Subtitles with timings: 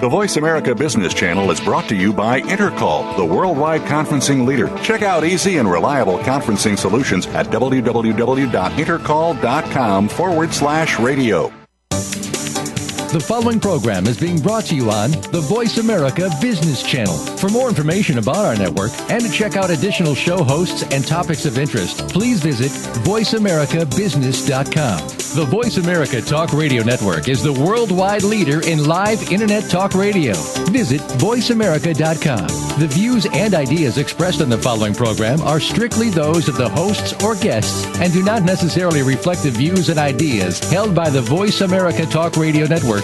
[0.00, 4.68] The Voice America Business Channel is brought to you by Intercall, the worldwide conferencing leader.
[4.82, 11.52] Check out easy and reliable conferencing solutions at www.intercall.com forward slash radio.
[13.14, 17.14] The following program is being brought to you on the Voice America Business Channel.
[17.14, 21.46] For more information about our network and to check out additional show hosts and topics
[21.46, 22.72] of interest, please visit
[23.04, 25.08] voiceamericabusiness.com.
[25.34, 30.34] The Voice America Talk Radio Network is the worldwide leader in live Internet talk radio.
[30.70, 32.48] Visit voiceamerica.com.
[32.80, 37.12] The views and ideas expressed in the following program are strictly those of the hosts
[37.22, 41.60] or guests and do not necessarily reflect the views and ideas held by the Voice
[41.60, 43.03] America Talk Radio Network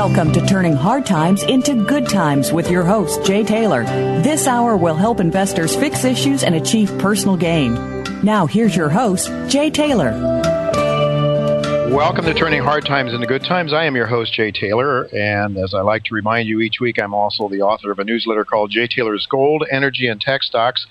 [0.00, 3.84] Welcome to Turning Hard Times into Good Times with your host, Jay Taylor.
[4.22, 7.74] This hour will help investors fix issues and achieve personal gain.
[8.22, 10.12] Now, here's your host, Jay Taylor.
[11.92, 13.74] Welcome to Turning Hard Times into Good Times.
[13.74, 16.98] I am your host, Jay Taylor, and as I like to remind you each week,
[16.98, 20.86] I'm also the author of a newsletter called Jay Taylor's Gold, Energy, and Tech Stocks.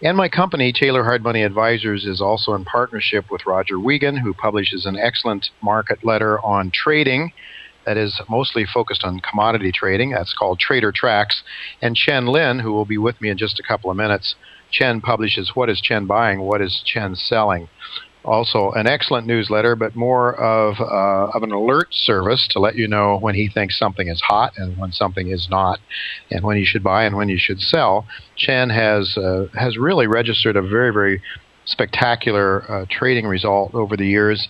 [0.00, 4.32] And my company, Taylor Hard Money Advisors, is also in partnership with Roger Wiegand, who
[4.32, 7.32] publishes an excellent market letter on trading
[7.86, 10.10] that is mostly focused on commodity trading.
[10.10, 11.42] That's called Trader Tracks.
[11.80, 14.34] And Chen Lin, who will be with me in just a couple of minutes,
[14.70, 16.40] Chen publishes What is Chen Buying?
[16.40, 17.68] What is Chen Selling?
[18.22, 22.86] Also, an excellent newsletter, but more of, uh, of an alert service to let you
[22.86, 25.80] know when he thinks something is hot and when something is not,
[26.30, 28.06] and when you should buy and when you should sell.
[28.36, 31.22] Chen has, uh, has really registered a very, very
[31.64, 34.48] spectacular uh, trading result over the years.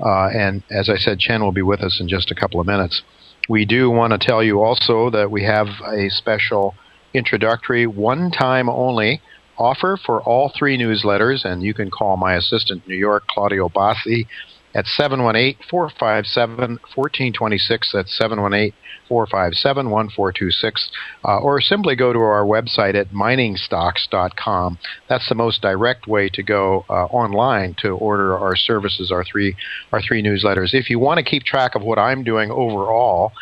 [0.00, 2.66] Uh, and as I said, Chen will be with us in just a couple of
[2.66, 3.02] minutes.
[3.48, 6.74] We do want to tell you also that we have a special
[7.14, 9.20] introductory, one time only
[9.58, 13.68] offer for all three newsletters, and you can call my assistant in New York, Claudio
[13.68, 14.26] Bassi,
[14.74, 17.92] at 718 457 1426.
[17.92, 18.72] That's 718
[19.08, 20.90] 457 1426.
[21.24, 24.78] Uh, or simply go to our website at miningstocks.com.
[25.08, 29.56] That's the most direct way to go uh, online to order our services, our three,
[29.92, 30.74] our three newsletters.
[30.74, 33.32] If you want to keep track of what I'm doing overall,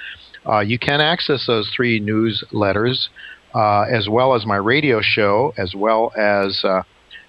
[0.47, 3.09] uh, you can access those three newsletters
[3.55, 6.83] uh, as well as my radio show, as well as uh,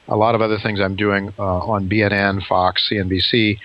[0.08, 3.58] a lot of other things I'm doing uh, on BNN, Fox, CNBC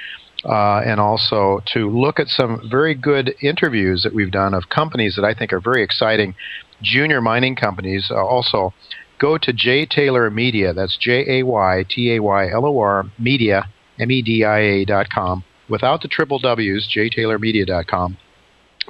[0.44, 5.16] uh, and also to look at some very good interviews that we've done of companies
[5.16, 6.34] that I think are very exciting,
[6.82, 8.08] junior mining companies.
[8.10, 8.74] Uh, also,
[9.18, 10.72] go to Jay Taylor Media.
[10.72, 14.58] That's J A Y T A Y L O R Media M E D I
[14.58, 16.88] A dot com without the triple W's.
[16.94, 18.18] JTaylorMedia dot com.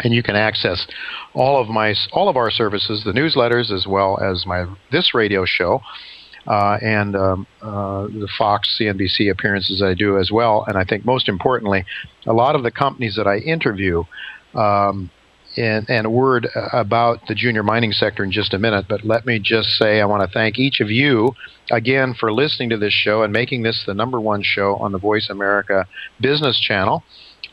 [0.05, 0.87] And you can access
[1.33, 5.47] all of my all of our services, the newsletters, as well as my this radio
[5.47, 5.81] show,
[6.47, 10.65] uh, and um, uh, the Fox, CNBC appearances I do as well.
[10.67, 11.85] And I think most importantly,
[12.27, 14.05] a lot of the companies that I interview.
[14.55, 15.11] Um,
[15.59, 19.25] and, and, a word about the junior mining sector in just a minute, but let
[19.25, 21.35] me just say I want to thank each of you
[21.71, 24.99] again for listening to this show and making this the number one show on the
[24.99, 25.87] Voice America
[26.21, 27.03] Business Channel.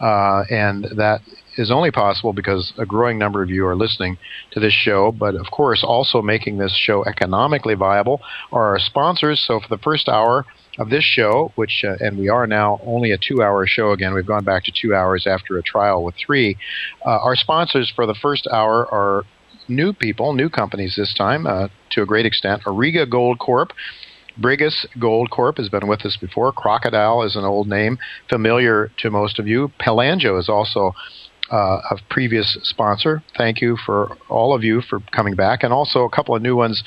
[0.02, 1.22] Uh, and that
[1.58, 4.18] is only possible because a growing number of you are listening
[4.52, 5.12] to this show.
[5.12, 8.22] But of course, also making this show economically viable
[8.52, 9.44] are our sponsors.
[9.46, 10.46] So for the first hour
[10.80, 14.14] of this show, which, uh, and we are now only a two hour show again,
[14.14, 16.58] we've gone back to two hours after a trial with three.
[17.06, 19.24] Uh, our sponsors for the first hour are
[19.68, 22.64] new people, new companies this time, uh, to a great extent.
[22.64, 23.72] Auriga Gold Corp.
[24.40, 26.52] Brigus Gold Corp has been with us before.
[26.52, 29.72] Crocodile is an old name familiar to most of you.
[29.80, 30.96] Pelangio is also
[31.52, 33.24] uh, previous sponsor.
[33.38, 36.56] Thank you for all of you for coming back, and also a couple of new
[36.56, 36.84] ones,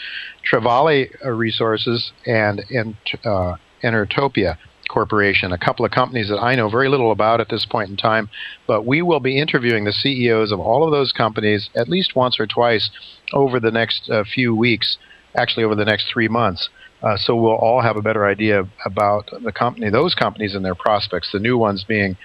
[0.51, 4.59] Trevali Resources and, and uh, Enertopia.
[4.89, 7.97] Corporation, a couple of companies that I know very little about at this point in
[7.97, 8.31] time,
[8.69, 12.39] but we will be interviewing the CEOs of all of those companies at least once
[12.39, 12.89] or twice
[13.33, 14.97] over the next uh, few weeks,
[15.35, 16.69] actually over the next three months.
[17.03, 20.77] Uh, so we'll all have a better idea about the company, those companies and their
[20.77, 21.31] prospects.
[21.33, 22.17] The new ones being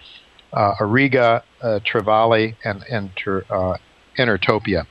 [0.54, 3.12] uh, Auriga, uh, Trevali, and, and
[3.50, 3.78] uh,
[4.18, 4.86] Enertopia.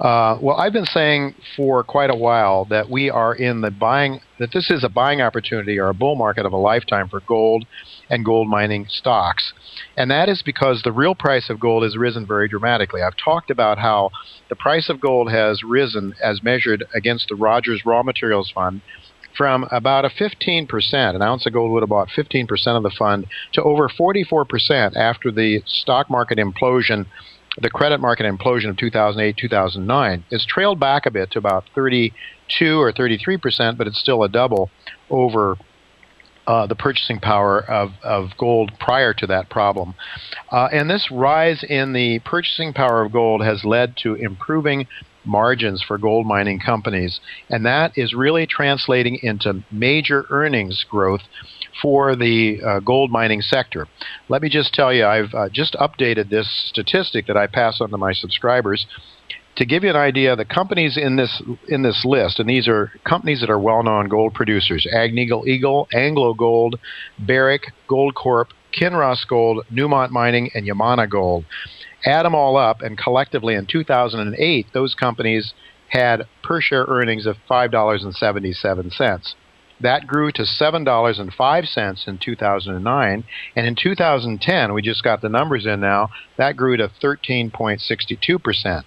[0.00, 4.20] Uh, well, I've been saying for quite a while that we are in the buying,
[4.40, 7.64] that this is a buying opportunity or a bull market of a lifetime for gold
[8.10, 9.52] and gold mining stocks.
[9.96, 13.02] And that is because the real price of gold has risen very dramatically.
[13.02, 14.10] I've talked about how
[14.48, 18.82] the price of gold has risen as measured against the Rogers Raw Materials Fund
[19.36, 23.26] from about a 15%, an ounce of gold would have bought 15% of the fund,
[23.52, 27.06] to over 44% after the stock market implosion
[27.60, 32.80] the credit market implosion of 2008 2009 it's trailed back a bit to about 32
[32.80, 34.70] or 33 percent, but it's still a double
[35.08, 35.56] over
[36.46, 39.94] uh, the purchasing power of, of gold prior to that problem.
[40.50, 44.86] Uh, and this rise in the purchasing power of gold has led to improving
[45.24, 47.20] margins for gold mining companies.
[47.50, 51.22] And that is really translating into major earnings growth
[51.82, 53.88] for the uh, gold mining sector.
[54.28, 57.90] Let me just tell you, I've uh, just updated this statistic that I pass on
[57.90, 58.86] to my subscribers
[59.56, 60.36] to give you an idea.
[60.36, 64.34] The companies in this in this list, and these are companies that are well-known gold
[64.34, 66.78] producers: Agnico Eagle, Anglo Gold,
[67.18, 71.44] Barrick, Goldcorp, Kinross Gold, Newmont Mining, and Yamana Gold.
[72.04, 75.54] Add them all up, and collectively in 2008, those companies
[75.88, 79.34] had per share earnings of $5.77.
[79.80, 83.24] That grew to $7.05 in 2009.
[83.56, 88.84] And in 2010, we just got the numbers in now, that grew to 13.62%.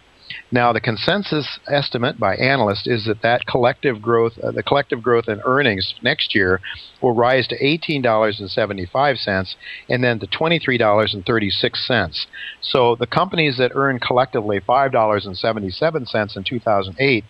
[0.50, 5.28] Now, the consensus estimate by analysts is that that collective growth, uh, the collective growth
[5.28, 6.62] in earnings next year,
[7.02, 9.56] will rise to $18.75
[9.90, 12.26] and then to $23.36.
[12.62, 17.24] So the companies that earn collectively $5.77 in 2008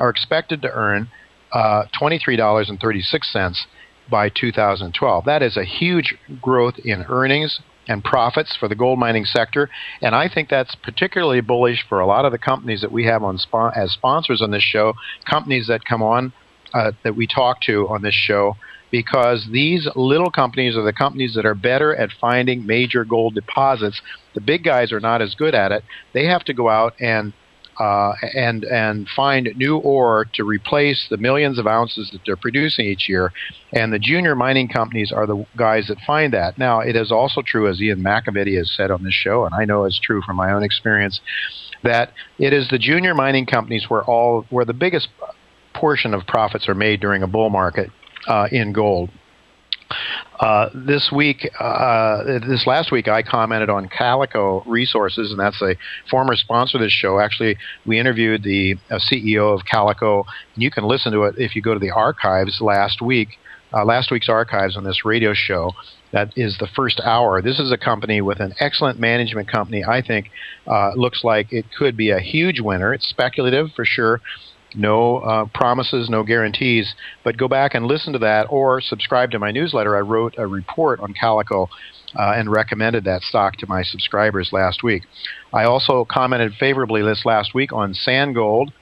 [0.00, 1.08] are expected to earn
[1.52, 3.56] uh, $23.36
[4.10, 5.24] by 2012.
[5.24, 9.70] That is a huge growth in earnings and profits for the gold mining sector.
[10.00, 13.22] And I think that's particularly bullish for a lot of the companies that we have
[13.22, 13.38] on
[13.74, 14.94] as sponsors on this show,
[15.28, 16.32] companies that come on
[16.72, 18.56] uh, that we talk to on this show,
[18.90, 24.00] because these little companies are the companies that are better at finding major gold deposits.
[24.34, 25.84] The big guys are not as good at it.
[26.12, 27.32] They have to go out and
[27.78, 32.86] uh, and and find new ore to replace the millions of ounces that they're producing
[32.86, 33.32] each year.
[33.72, 36.58] And the junior mining companies are the guys that find that.
[36.58, 39.64] Now, it is also true, as Ian McAvity has said on this show, and I
[39.64, 41.20] know it's true from my own experience,
[41.82, 45.08] that it is the junior mining companies where all where the biggest
[45.74, 47.90] portion of profits are made during a bull market
[48.28, 49.10] uh, in gold.
[50.40, 55.76] Uh, this week, uh, this last week, I commented on Calico Resources, and that's a
[56.10, 57.20] former sponsor of this show.
[57.20, 61.54] Actually, we interviewed the uh, CEO of Calico, and you can listen to it if
[61.54, 63.38] you go to the archives last week.
[63.72, 65.72] Uh, last week's archives on this radio show.
[66.12, 67.42] That is the first hour.
[67.42, 69.82] This is a company with an excellent management company.
[69.84, 70.30] I think
[70.66, 72.94] uh, looks like it could be a huge winner.
[72.94, 74.20] It's speculative for sure,
[74.74, 76.94] no uh, promises, no guarantees.
[77.22, 79.96] But go back and listen to that or subscribe to my newsletter.
[79.96, 81.68] I wrote a report on Calico
[82.16, 85.02] uh, and recommended that stock to my subscribers last week.
[85.52, 88.72] I also commented favorably this last week on Sandgold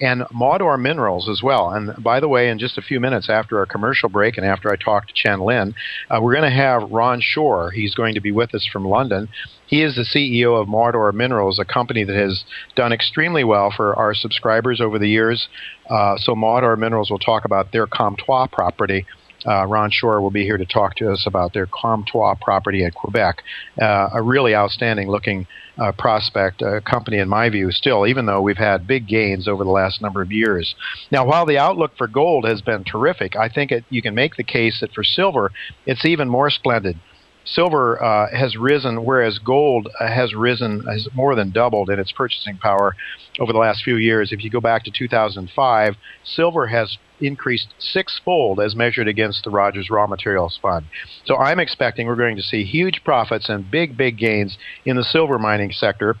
[0.00, 1.70] and Maudore Minerals as well.
[1.70, 4.70] And by the way, in just a few minutes after our commercial break and after
[4.70, 5.74] I talk to Chen Lin,
[6.10, 7.70] uh, we're going to have Ron Shore.
[7.70, 9.28] He's going to be with us from London.
[9.66, 12.44] He is the CEO of Maudore Minerals, a company that has
[12.76, 15.48] done extremely well for our subscribers over the years.
[15.88, 19.06] Uh, so Maudore Minerals will talk about their Comtois property
[19.46, 22.94] uh, Ron Shore will be here to talk to us about their Comtois property at
[22.94, 23.42] Quebec.
[23.80, 25.46] Uh, a really outstanding looking
[25.78, 29.64] uh, prospect, a company in my view, still, even though we've had big gains over
[29.64, 30.74] the last number of years.
[31.10, 34.36] Now, while the outlook for gold has been terrific, I think it, you can make
[34.36, 35.50] the case that for silver,
[35.86, 36.96] it's even more splendid
[37.44, 42.12] silver uh, has risen, whereas gold uh, has risen, has more than doubled in its
[42.12, 42.94] purchasing power
[43.38, 44.32] over the last few years.
[44.32, 49.90] If you go back to 2005, silver has increased sixfold as measured against the Rogers
[49.90, 50.86] Raw Materials Fund.
[51.24, 55.04] So I'm expecting we're going to see huge profits and big, big gains in the
[55.04, 56.16] silver mining sector.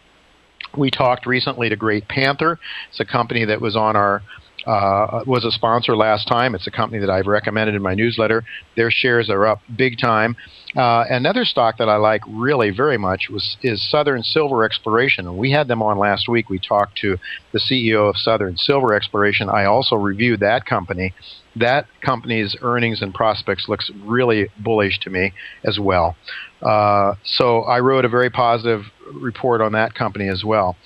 [0.76, 2.58] We talked recently to Great Panther.
[2.90, 4.22] It's a company that was on our
[4.66, 6.54] uh, was a sponsor last time.
[6.54, 8.44] It's a company that I've recommended in my newsletter.
[8.76, 10.36] Their shares are up big time.
[10.76, 15.36] Uh, another stock that I like really very much was is Southern Silver Exploration.
[15.36, 16.48] We had them on last week.
[16.48, 17.16] We talked to
[17.52, 19.48] the CEO of Southern Silver Exploration.
[19.48, 21.14] I also reviewed that company.
[21.56, 26.16] That company's earnings and prospects looks really bullish to me as well.
[26.60, 30.76] Uh, so I wrote a very positive report on that company as well.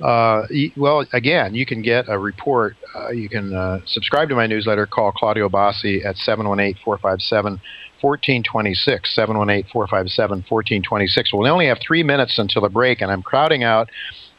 [0.00, 0.42] Uh,
[0.76, 2.76] well, again, you can get a report.
[2.94, 4.86] Uh, you can uh, subscribe to my newsletter.
[4.86, 7.60] Call Claudio Bassi at 718 457
[8.00, 9.14] 1426.
[9.14, 11.32] 718 457 1426.
[11.32, 13.88] Well, we only have three minutes until the break, and I'm crowding out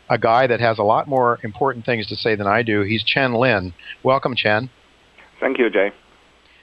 [0.09, 2.81] a guy that has a lot more important things to say than I do.
[2.81, 3.73] He's Chen Lin.
[4.03, 4.69] Welcome, Chen.
[5.39, 5.91] Thank you, Jay.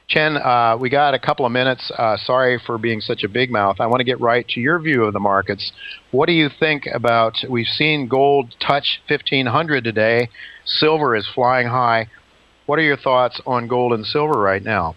[0.09, 1.91] Chen, uh, we got a couple of minutes.
[1.91, 3.77] Uh, sorry for being such a big mouth.
[3.81, 5.73] I want to get right to your view of the markets.
[6.13, 7.35] What do you think about?
[7.49, 10.29] We've seen gold touch 1500 today.
[10.65, 12.09] Silver is flying high.
[12.67, 14.95] What are your thoughts on gold and silver right now?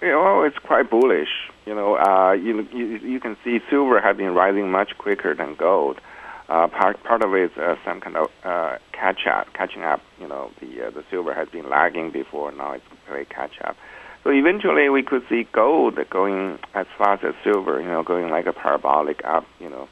[0.00, 1.28] Yeah, well, it's quite bullish.
[1.66, 5.54] You know, uh, you, you you can see silver has been rising much quicker than
[5.56, 6.00] gold.
[6.48, 10.00] Uh, part part of it is uh, some kind of uh, catch up, catching up.
[10.18, 13.76] You know, the uh, the silver has been lagging before, now it's very catch up.
[14.24, 17.80] So eventually, we could see gold going as fast as silver.
[17.80, 19.46] You know, going like a parabolic up.
[19.60, 19.88] You know,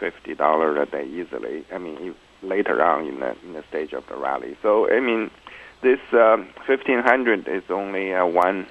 [0.00, 1.66] fifty dollars a day easily.
[1.70, 4.56] I mean, later on in the in the stage of the rally.
[4.62, 5.30] So I mean,
[5.82, 8.66] this um, fifteen hundred is only uh, one,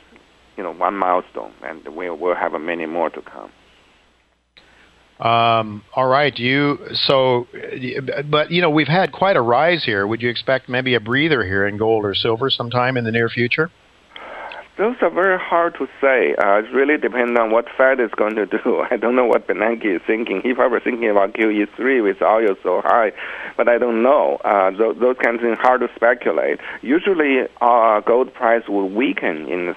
[0.58, 3.51] you know, one milestone, and we will have many more to come.
[5.22, 7.48] Um, all right, you so,
[8.28, 10.08] but you know we've had quite a rise here.
[10.08, 13.30] Would you expect maybe a breather here in gold or silver sometime in the near
[13.30, 13.70] future?
[14.78, 16.34] Those are very hard to say.
[16.44, 18.84] Uh, it really depends on what Fed is going to do.
[18.90, 20.42] I don't know what Bernanke is thinking.
[20.42, 23.12] He probably thinking about QE3 with oil so high,
[23.58, 24.38] but I don't know.
[24.44, 26.60] Uh, those, those kinds of things hard to speculate.
[26.82, 29.75] Usually, uh, gold price will weaken in the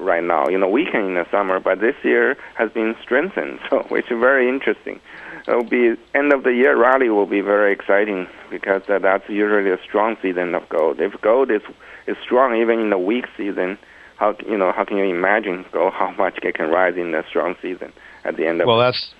[0.00, 0.48] right now.
[0.48, 4.18] You know, weakened in the summer, but this year has been strengthened, so which is
[4.18, 5.00] very interesting.
[5.46, 9.28] It will be end of the year rally will be very exciting because uh, that's
[9.28, 11.00] usually a strong season of gold.
[11.00, 11.62] If gold is
[12.06, 13.78] is strong even in the weak season,
[14.20, 17.24] how you know how can you imagine gold how much it can rise in the
[17.28, 17.92] strong season
[18.24, 19.14] at the end of well that's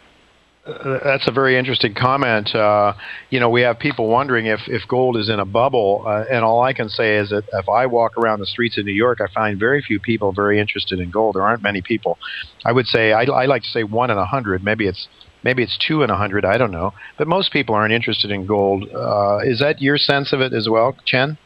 [1.05, 2.55] that's a very interesting comment.
[2.55, 2.95] Uh,
[3.31, 6.45] you know, we have people wondering if, if gold is in a bubble, uh, and
[6.45, 9.21] all I can say is that if I walk around the streets of New York,
[9.21, 11.37] I find very few people very interested in gold.
[11.37, 12.19] There aren't many people.
[12.65, 14.63] I would say I, I like to say one in a hundred.
[14.65, 15.09] Maybe it's
[15.43, 16.45] maybe it's two in a hundred.
[16.45, 18.89] I don't know, but most people aren't interested in gold.
[18.95, 21.39] Uh, is that your sense of it as well, Chen?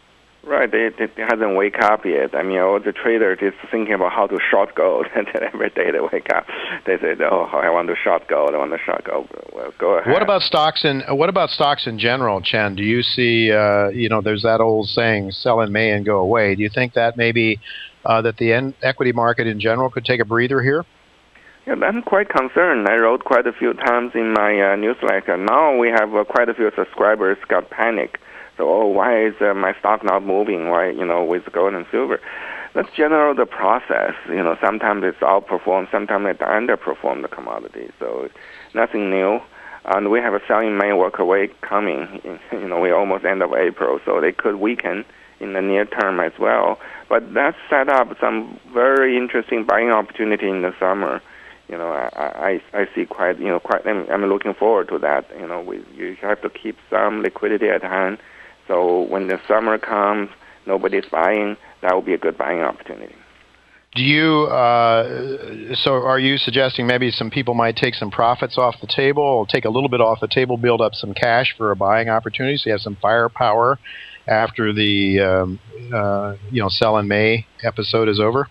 [0.47, 2.35] Right, they, they, hasn't wake up yet.
[2.35, 5.71] I mean, all the traders is thinking about how to short gold, and then every
[5.71, 6.47] day they wake up,
[6.87, 8.51] they say, "Oh, I want to short gold.
[8.55, 10.13] I want to short gold." Well, go ahead.
[10.13, 12.75] What about stocks in What about stocks in general, Chen?
[12.75, 13.53] Do you see?
[13.53, 16.71] Uh, you know, there's that old saying, "Sell in May and go away." Do you
[16.71, 17.59] think that maybe
[18.05, 20.85] uh, that the en- equity market in general could take a breather here?
[21.67, 22.87] Yeah, I'm quite concerned.
[22.87, 25.39] I wrote quite a few times in my uh, newsletter.
[25.39, 28.21] Now we have uh, quite a few subscribers got panic
[28.57, 30.69] so, oh, why is uh, my stock not moving?
[30.69, 32.21] Why, you know, with gold and silver?
[32.75, 34.15] That's generally the process.
[34.29, 37.91] You know, sometimes it's outperformed, sometimes it underperformed the commodity.
[37.99, 38.29] So,
[38.75, 39.41] nothing new.
[39.87, 42.21] And we have a selling May worker away coming.
[42.53, 45.05] You know, we almost end of April, so they could weaken
[45.41, 46.79] in the near term as well.
[47.09, 51.21] But that set up some very interesting buying opportunity in the summer
[51.69, 53.87] you know, I, I, I see quite, you know, quite.
[53.87, 55.27] I'm, I'm looking forward to that.
[55.39, 58.19] You know, we you have to keep some liquidity at hand
[58.69, 60.31] so when the summer comes,
[60.67, 61.57] nobody's buying.
[61.83, 63.15] That will be a good buying opportunity.
[63.95, 64.45] Do you?
[64.45, 69.23] Uh, so, are you suggesting maybe some people might take some profits off the table,
[69.23, 72.09] or take a little bit off the table, build up some cash for a buying
[72.09, 73.79] opportunity, so you have some firepower
[74.27, 75.61] after the um,
[75.95, 78.49] uh, you know sell in May episode is over?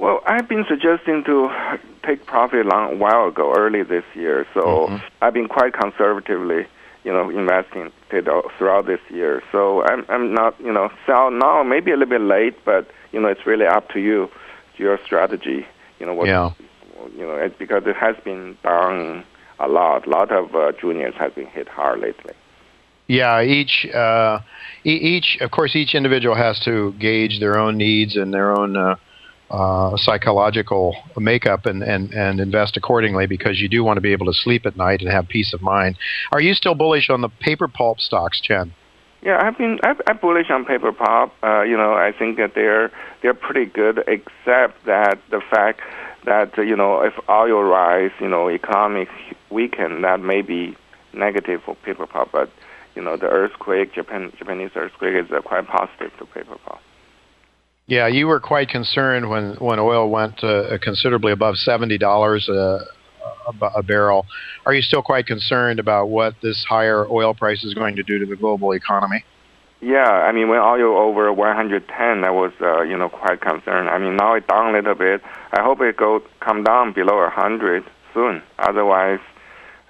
[0.00, 4.46] Well, I've been suggesting to take profit a long while ago, early this year.
[4.54, 4.96] So mm-hmm.
[5.22, 6.66] I've been quite conservatively
[7.06, 9.40] you know, investing throughout this year.
[9.52, 13.20] So I'm I'm not you know sell now maybe a little bit late, but you
[13.20, 14.28] know it's really up to you,
[14.76, 15.64] your strategy.
[16.00, 16.26] You know what?
[16.26, 16.50] Yeah.
[17.16, 19.24] You know it, because it has been down
[19.60, 20.04] a lot.
[20.04, 22.34] A lot of uh, juniors have been hit hard lately.
[23.06, 24.40] Yeah, each uh,
[24.82, 28.96] each of course each individual has to gauge their own needs and their own uh,
[29.50, 34.26] uh, psychological makeup and, and, and invest accordingly because you do want to be able
[34.26, 35.96] to sleep at night and have peace of mind.
[36.32, 38.72] Are you still bullish on the paper pulp stocks, Chen?
[39.22, 41.32] Yeah, I've been I've, I'm bullish on paper pulp.
[41.42, 45.80] Uh, you know, I think that they're they're pretty good, except that the fact
[46.26, 49.08] that you know if oil rise, you know, economic
[49.50, 50.76] weaken, that may be
[51.12, 52.30] negative for paper pulp.
[52.30, 52.50] But
[52.94, 56.80] you know, the earthquake, Japan Japanese earthquake is uh, quite positive to paper pulp.
[57.88, 62.80] Yeah, you were quite concerned when when oil went uh, considerably above seventy dollars a,
[63.84, 64.26] barrel.
[64.64, 68.18] Are you still quite concerned about what this higher oil price is going to do
[68.18, 69.24] to the global economy?
[69.80, 73.88] Yeah, I mean when oil over 110, I was uh, you know quite concerned.
[73.88, 75.22] I mean now it's down a little bit.
[75.52, 78.42] I hope it go come down below 100 soon.
[78.58, 79.20] Otherwise,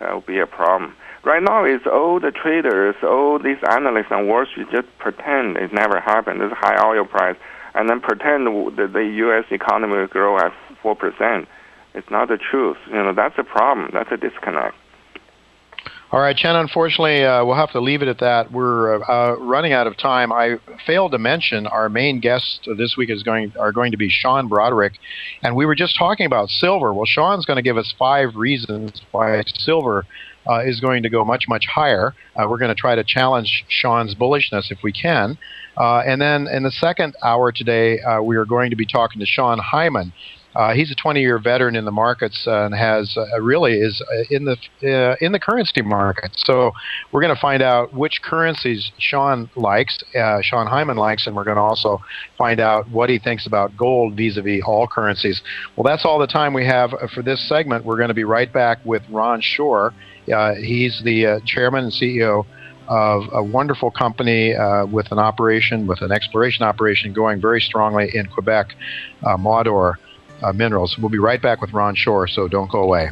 [0.00, 0.94] uh, will be a problem.
[1.24, 5.72] Right now, it's all the traders, all these analysts on Wall Street just pretend it
[5.72, 6.40] never happened.
[6.40, 7.36] This high oil price,
[7.76, 8.46] and then pretend
[8.78, 9.44] that the U.S.
[9.50, 10.52] economy will grow at
[10.82, 11.46] four percent.
[11.94, 12.78] It's not the truth.
[12.88, 13.90] You know that's a problem.
[13.92, 14.74] That's a disconnect.
[16.12, 16.54] All right, Chen.
[16.54, 18.52] Unfortunately, uh, we'll have to leave it at that.
[18.52, 20.32] We're uh, running out of time.
[20.32, 24.08] I failed to mention our main guest this week is going are going to be
[24.08, 24.92] Sean Broderick,
[25.42, 26.94] and we were just talking about silver.
[26.94, 30.06] Well, Sean's going to give us five reasons why silver
[30.48, 32.14] uh, is going to go much much higher.
[32.36, 35.36] Uh, we're going to try to challenge Sean's bullishness if we can.
[35.76, 39.18] Uh, and then in the second hour today, uh, we are going to be talking
[39.18, 40.12] to Sean Hyman.
[40.56, 44.22] Uh, he's a 20-year veteran in the markets uh, and has uh, really is uh,
[44.30, 44.56] in the
[45.20, 46.30] in the currency market.
[46.34, 46.72] So
[47.12, 49.98] we're going to find out which currencies Sean likes,
[50.40, 52.00] Sean Hyman likes, and we're going to also
[52.38, 55.42] find out what he thinks about gold vis-a-vis all currencies.
[55.76, 57.84] Well, that's all the time we have for this segment.
[57.84, 59.92] We're going to be right back with Ron Shore.
[60.24, 62.46] he's the chairman and CEO
[62.88, 68.10] of a wonderful company uh, with an operation, with an exploration operation going very strongly
[68.14, 68.74] in Quebec,
[69.24, 69.96] uh, Maudore
[70.42, 70.98] uh, Minerals.
[70.98, 73.10] We'll be right back with Ron Shore, so don't go away.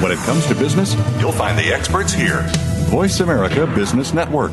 [0.00, 2.44] When it comes to business, you'll find the experts here.
[2.90, 4.52] Voice America Business Network.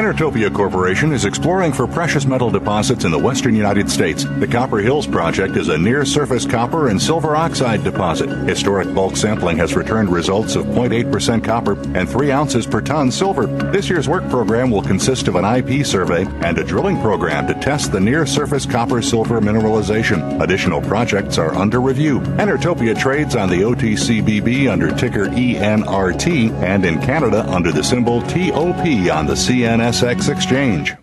[0.00, 4.24] Enertopia Corporation is exploring for precious metal deposits in the western United States.
[4.24, 8.30] The Copper Hills Project is a near surface copper and silver oxide deposit.
[8.48, 13.46] Historic bulk sampling has returned results of 0.8% copper and 3 ounces per ton silver.
[13.46, 17.52] This year's work program will consist of an IP survey and a drilling program to
[17.60, 20.40] test the near surface copper silver mineralization.
[20.40, 22.20] Additional projects are under review.
[22.38, 28.86] Enertopia trades on the OTCBB under ticker ENRT and in Canada under the symbol TOP
[29.12, 30.94] on the CN NSX Exchange.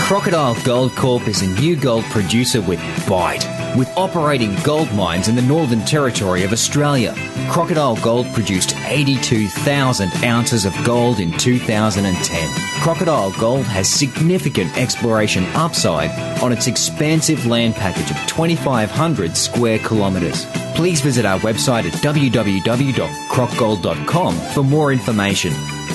[0.00, 3.46] Crocodile Gold Corp is a new gold producer with bite.
[3.76, 7.14] With operating gold mines in the Northern Territory of Australia,
[7.48, 12.82] Crocodile Gold produced 82,000 ounces of gold in 2010.
[12.82, 16.10] Crocodile Gold has significant exploration upside
[16.42, 20.46] on its expansive land package of 2,500 square kilometres.
[20.74, 25.52] Please visit our website at www.crocgold.com for more information.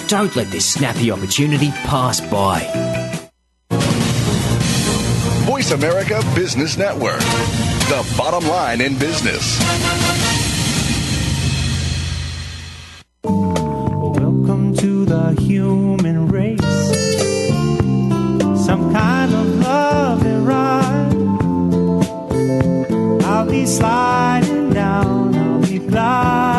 [0.07, 2.65] Don't let this snappy opportunity pass by.
[5.45, 9.59] Voice America Business Network, the bottom line in business.
[13.23, 16.59] Welcome to the human race.
[18.65, 21.13] Some kind of love and ride.
[23.25, 26.58] I'll be sliding down, I'll be gliding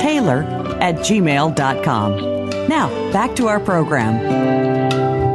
[0.00, 0.42] Taylor
[0.80, 2.50] at gmail.com.
[2.68, 4.72] Now, back to our program.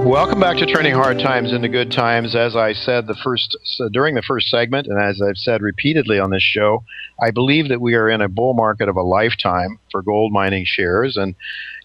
[0.07, 2.33] Welcome back to Turning Hard Times into Good Times.
[2.33, 3.57] As I said the first
[3.91, 6.85] during the first segment, and as I've said repeatedly on this show,
[7.21, 10.63] I believe that we are in a bull market of a lifetime for gold mining
[10.65, 11.35] shares, and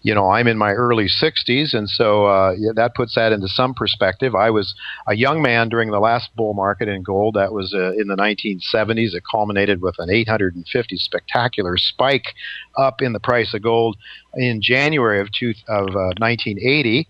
[0.03, 3.47] you know I'm in my early 60s, and so uh, yeah, that puts that into
[3.47, 4.35] some perspective.
[4.35, 4.75] I was
[5.07, 7.35] a young man during the last bull market in gold.
[7.35, 9.15] That was uh, in the 1970s.
[9.15, 12.35] It culminated with an 850 spectacular spike
[12.77, 13.97] up in the price of gold
[14.35, 17.07] in January of, two, of uh, 1980.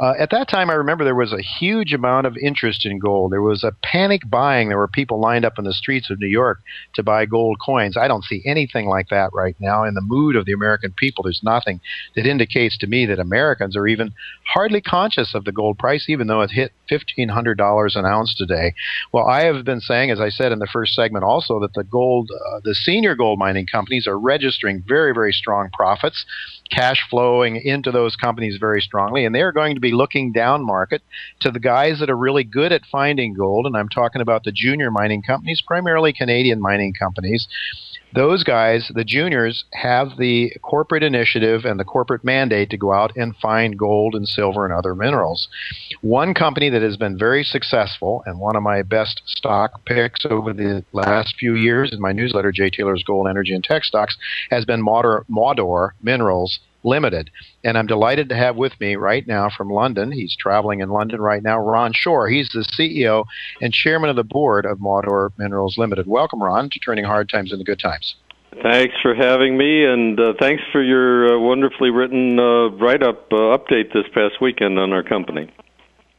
[0.00, 3.30] Uh, at that time, I remember there was a huge amount of interest in gold.
[3.30, 4.68] There was a panic buying.
[4.68, 6.58] There were people lined up in the streets of New York
[6.94, 7.96] to buy gold coins.
[7.96, 9.84] I don't see anything like that right now.
[9.84, 11.80] In the mood of the American people, there's nothing
[12.16, 14.12] that indicates to me that Americans are even
[14.52, 18.74] hardly conscious of the gold price, even though it hit $1,500 an ounce today.
[19.12, 21.84] Well, I have been saying, as I said in the first segment also, that the
[21.84, 26.24] gold, uh, the senior gold mining companies are registering very, very strong profits
[26.70, 31.02] cash flowing into those companies very strongly, and they're going to be looking down market
[31.40, 33.66] to the guys that are really good at finding gold.
[33.66, 37.46] And I'm talking about the junior mining companies, primarily Canadian mining companies
[38.14, 43.12] those guys, the juniors, have the corporate initiative and the corporate mandate to go out
[43.16, 45.48] and find gold and silver and other minerals.
[46.00, 50.52] One company that has been very successful and one of my best stock picks over
[50.52, 54.16] the last few years in my newsletter, Jay Taylor's Gold, Energy, and Tech Stocks,
[54.50, 57.30] has been Maudore Minerals Limited.
[57.64, 61.20] And I'm delighted to have with me right now from London, he's traveling in London
[61.20, 62.28] right now, Ron Shore.
[62.28, 63.24] He's the CEO
[63.60, 66.06] and chairman of the board of Maudore Minerals Limited.
[66.06, 68.16] Welcome, Ron, to Turning Hard Times into Good Times.
[68.62, 73.32] Thanks for having me, and uh, thanks for your uh, wonderfully written uh, write up
[73.32, 75.50] uh, update this past weekend on our company.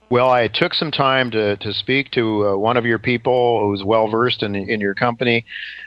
[0.07, 3.83] Well, I took some time to, to speak to uh, one of your people who's
[3.83, 5.45] well versed in, in your company.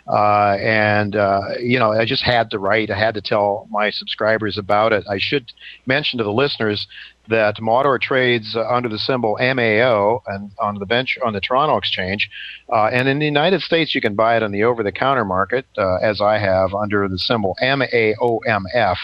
[0.08, 2.90] Uh, and, uh, you know, I just had to write.
[2.90, 5.04] I had to tell my subscribers about it.
[5.08, 5.52] I should
[5.86, 6.88] mention to the listeners
[7.28, 12.28] that Maudore trades under the symbol MAO and on the bench on the Toronto Exchange.
[12.72, 15.24] Uh, and in the United States, you can buy it on the over the counter
[15.24, 18.96] market, uh, as I have, under the symbol MAOMF.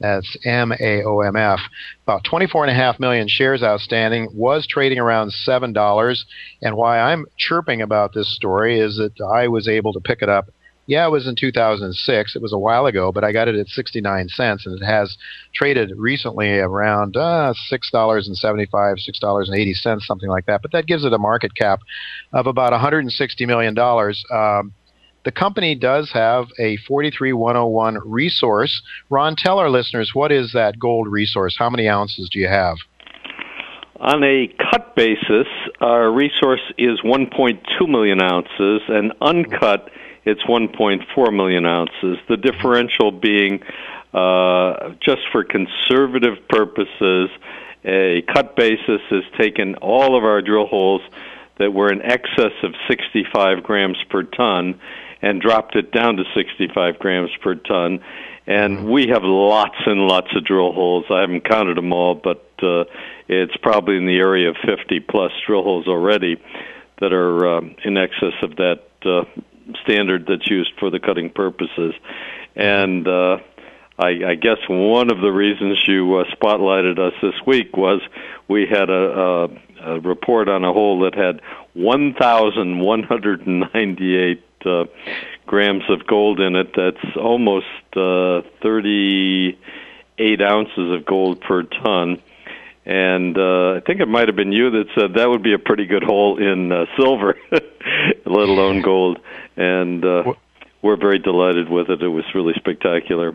[0.00, 1.58] That's MAOMF.
[2.02, 6.24] About 24.5 million shares outstanding, was trading around $7.
[6.62, 10.28] And why I'm chirping about this story is that I was able to pick it
[10.28, 10.46] up.
[10.86, 12.36] Yeah, it was in 2006.
[12.36, 15.16] It was a while ago, but I got it at 69 cents, and it has
[15.54, 20.60] traded recently around uh, $6.75, $6.80, something like that.
[20.60, 21.80] But that gives it a market cap
[22.34, 23.78] of about $160 million.
[23.78, 24.74] Um,
[25.24, 28.82] the company does have a 43101 resource.
[29.08, 31.56] Ron, tell our listeners what is that gold resource?
[31.58, 32.76] How many ounces do you have?
[34.00, 35.46] On a cut basis,
[35.80, 39.88] our resource is 1.2 million ounces, and uncut,
[40.24, 42.18] it's 1.4 million ounces.
[42.28, 43.62] The differential being
[44.12, 47.30] uh, just for conservative purposes,
[47.84, 51.02] a cut basis has taken all of our drill holes
[51.58, 54.80] that were in excess of 65 grams per ton
[55.24, 58.04] and dropped it down to 65 grams per ton.
[58.46, 58.90] And mm-hmm.
[58.90, 61.06] we have lots and lots of drill holes.
[61.10, 62.84] I haven't counted them all, but uh,
[63.26, 66.36] it's probably in the area of 50 plus drill holes already
[67.00, 69.24] that are um, in excess of that uh,
[69.82, 71.94] standard that's used for the cutting purposes.
[72.54, 73.38] And uh,
[73.98, 78.02] I, I guess one of the reasons you uh, spotlighted us this week was
[78.46, 79.48] we had a, a,
[79.84, 81.40] a report on a hole that had
[81.72, 84.84] 1,198 uh,
[85.46, 86.74] grams of gold in it.
[86.76, 92.22] That's almost uh, 38 ounces of gold per ton.
[92.86, 95.58] And uh, I think it might have been you that said that would be a
[95.58, 99.20] pretty good hole in uh, silver, let alone gold.
[99.56, 100.34] And uh,
[100.82, 102.02] we're very delighted with it.
[102.02, 103.34] It was really spectacular.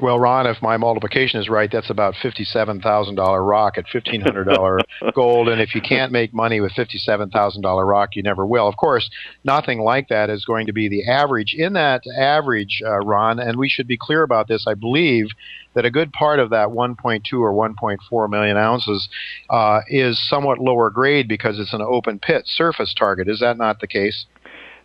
[0.00, 4.20] Well, Ron, if my multiplication is right, that's about fifty-seven thousand dollar rock at fifteen
[4.20, 4.78] hundred dollar
[5.14, 5.48] gold.
[5.48, 8.68] And if you can't make money with fifty-seven thousand dollar rock, you never will.
[8.68, 9.10] Of course,
[9.42, 11.52] nothing like that is going to be the average.
[11.52, 14.66] In that average, uh, Ron, and we should be clear about this.
[14.68, 15.26] I believe
[15.74, 19.08] that a good part of that 1.2 or 1.4 million ounces
[19.50, 23.28] uh, is somewhat lower grade because it's an open pit surface target.
[23.28, 24.26] Is that not the case?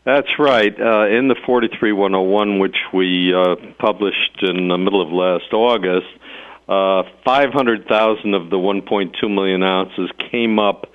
[0.05, 0.73] That's right.
[0.73, 6.07] Uh, in the 43101, which we uh, published in the middle of last August,
[6.67, 10.87] uh, 500,000 of the 1.2 million ounces came up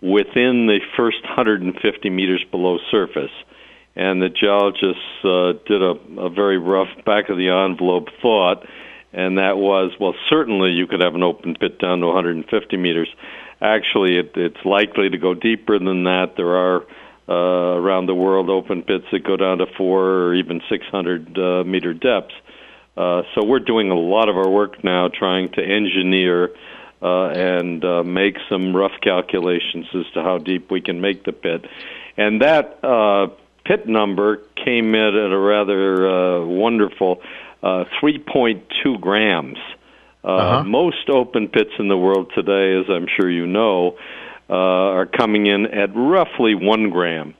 [0.00, 3.32] within the first 150 meters below surface.
[3.96, 8.66] And the geologists uh, did a, a very rough back of the envelope thought,
[9.12, 13.08] and that was well, certainly you could have an open pit down to 150 meters.
[13.60, 16.32] Actually, it, it's likely to go deeper than that.
[16.36, 16.84] There are
[17.28, 21.64] uh, around the world, open pits that go down to four or even 600 uh,
[21.64, 22.34] meter depths.
[22.96, 26.50] Uh, so we're doing a lot of our work now trying to engineer
[27.02, 31.32] uh, and uh, make some rough calculations as to how deep we can make the
[31.32, 31.66] pit.
[32.16, 33.28] And that uh,
[33.64, 37.20] pit number came in at a rather uh, wonderful
[37.62, 39.58] uh, 3.2 grams.
[40.22, 40.64] Uh, Uh-huh.
[40.64, 43.98] Most open pits in the world today, as I'm sure you know,
[44.48, 47.34] uh, are coming in at roughly one gram.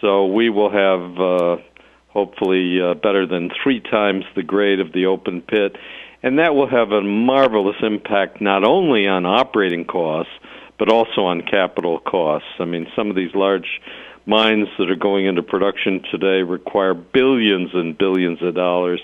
[0.00, 1.62] So we will have uh,
[2.08, 5.76] hopefully uh, better than three times the grade of the open pit,
[6.22, 10.32] and that will have a marvelous impact not only on operating costs
[10.78, 12.48] but also on capital costs.
[12.58, 13.80] I mean, some of these large
[14.26, 19.00] mines that are going into production today require billions and billions of dollars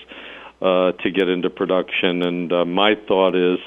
[0.61, 3.61] uh, to get into production, and uh, my thought is.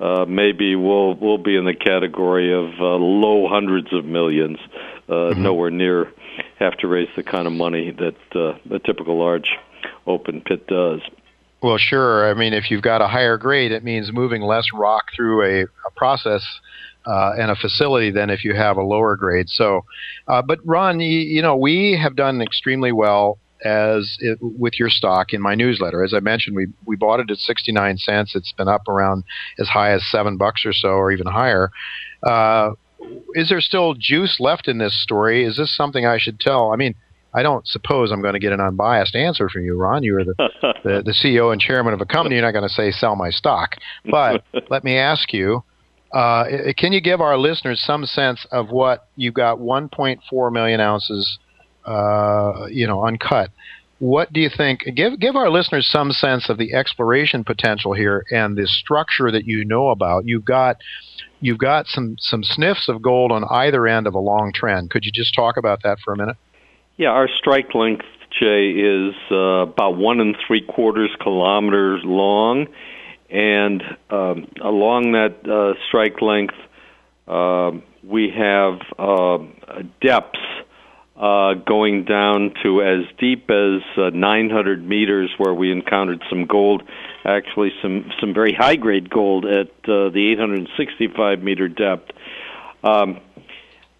[0.00, 4.58] Uh, maybe we'll we'll be in the category of uh, low hundreds of millions,
[5.08, 6.12] uh, nowhere near
[6.58, 9.56] have to raise the kind of money that uh, a typical large
[10.06, 11.00] open pit does.
[11.62, 12.28] Well, sure.
[12.28, 15.62] I mean, if you've got a higher grade, it means moving less rock through a,
[15.62, 16.44] a process
[17.06, 19.48] uh, and a facility than if you have a lower grade.
[19.48, 19.84] So,
[20.26, 24.90] uh, but Ron, you, you know, we have done extremely well as it, with your
[24.90, 26.02] stock in my newsletter.
[26.02, 28.34] As I mentioned, we we bought it at sixty nine cents.
[28.34, 29.24] It's been up around
[29.58, 31.70] as high as seven bucks or so, or even higher.
[32.22, 32.72] Uh,
[33.34, 35.44] is there still juice left in this story?
[35.44, 36.72] Is this something I should tell?
[36.72, 36.94] I mean,
[37.34, 40.02] I don't suppose I'm going to get an unbiased answer from you, Ron.
[40.02, 40.34] You are the,
[40.84, 42.36] the, the CEO and chairman of a company.
[42.36, 43.76] You're not going to say sell my stock.
[44.10, 45.64] But let me ask you,
[46.12, 46.44] uh,
[46.76, 51.38] can you give our listeners some sense of what you've got 1.4 million ounces,
[51.84, 53.50] uh, you know, uncut?
[53.98, 54.80] What do you think?
[54.96, 59.46] Give give our listeners some sense of the exploration potential here and the structure that
[59.46, 60.26] you know about.
[60.26, 60.78] You've got
[61.40, 64.90] you've got some some sniffs of gold on either end of a long trend.
[64.90, 66.36] Could you just talk about that for a minute?
[66.96, 68.04] Yeah, our strike length,
[68.40, 72.66] Jay, is uh, about one and three quarters kilometers long,
[73.30, 76.54] and um, along that uh, strike length,
[77.28, 77.70] uh,
[78.02, 79.38] we have uh,
[80.00, 80.40] depths
[81.16, 86.82] uh, going down to as deep as uh, 900 meters, where we encountered some gold,
[87.24, 92.10] actually some some very high grade gold at uh, the 865 meter depth.
[92.82, 93.20] Um,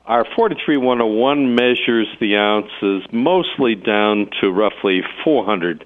[0.05, 5.85] our 43101 measures the ounces mostly down to roughly 400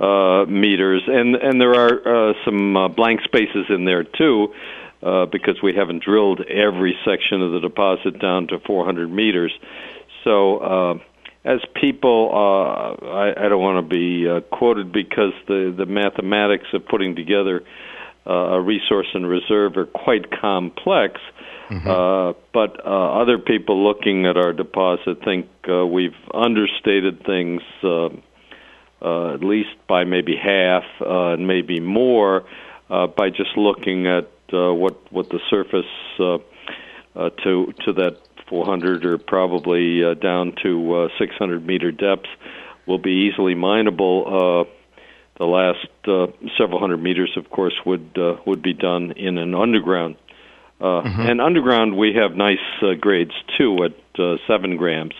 [0.00, 4.52] uh, meters, and and there are uh, some uh, blank spaces in there too,
[5.02, 9.52] uh, because we haven't drilled every section of the deposit down to 400 meters.
[10.24, 10.94] So, uh,
[11.44, 16.66] as people, uh, I, I don't want to be uh, quoted because the the mathematics
[16.72, 17.62] of putting together
[18.26, 21.20] uh, a resource and reserve are quite complex.
[21.70, 28.08] Uh, but uh, other people looking at our deposit think uh, we've understated things uh,
[29.02, 32.44] uh, at least by maybe half uh, and maybe more
[32.90, 35.84] uh, by just looking at uh, what what the surface
[36.20, 36.34] uh,
[37.16, 42.28] uh, to to that 400 or probably uh, down to uh, 600 meter depths
[42.86, 44.24] will be easily mineable.
[44.26, 44.70] Uh,
[45.38, 46.26] the last uh,
[46.56, 50.16] several hundred meters, of course, would uh, would be done in an underground.
[50.80, 55.14] Uh, And underground, we have nice uh, grades too at uh, seven grams.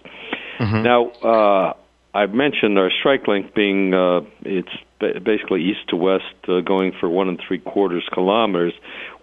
[0.83, 1.73] Now, uh,
[2.15, 4.69] I've mentioned our strike length being uh, it's
[5.01, 8.73] basically east to west, uh, going for one and three quarters kilometers.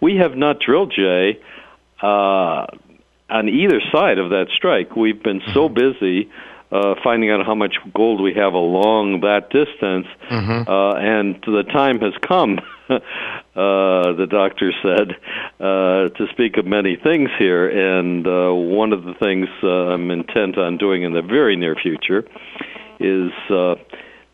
[0.00, 1.38] We have not drilled Jay
[2.02, 2.66] uh,
[3.32, 4.94] on either side of that strike.
[4.94, 6.30] We've been so busy
[6.70, 10.06] uh, finding out how much gold we have along that distance,
[10.68, 12.58] uh, and the time has come.
[12.90, 12.98] uh,
[13.54, 15.12] the doctor said
[15.60, 20.10] uh, to speak of many things here, and uh, one of the things uh, I'm
[20.10, 22.24] intent on doing in the very near future
[22.98, 23.74] is uh,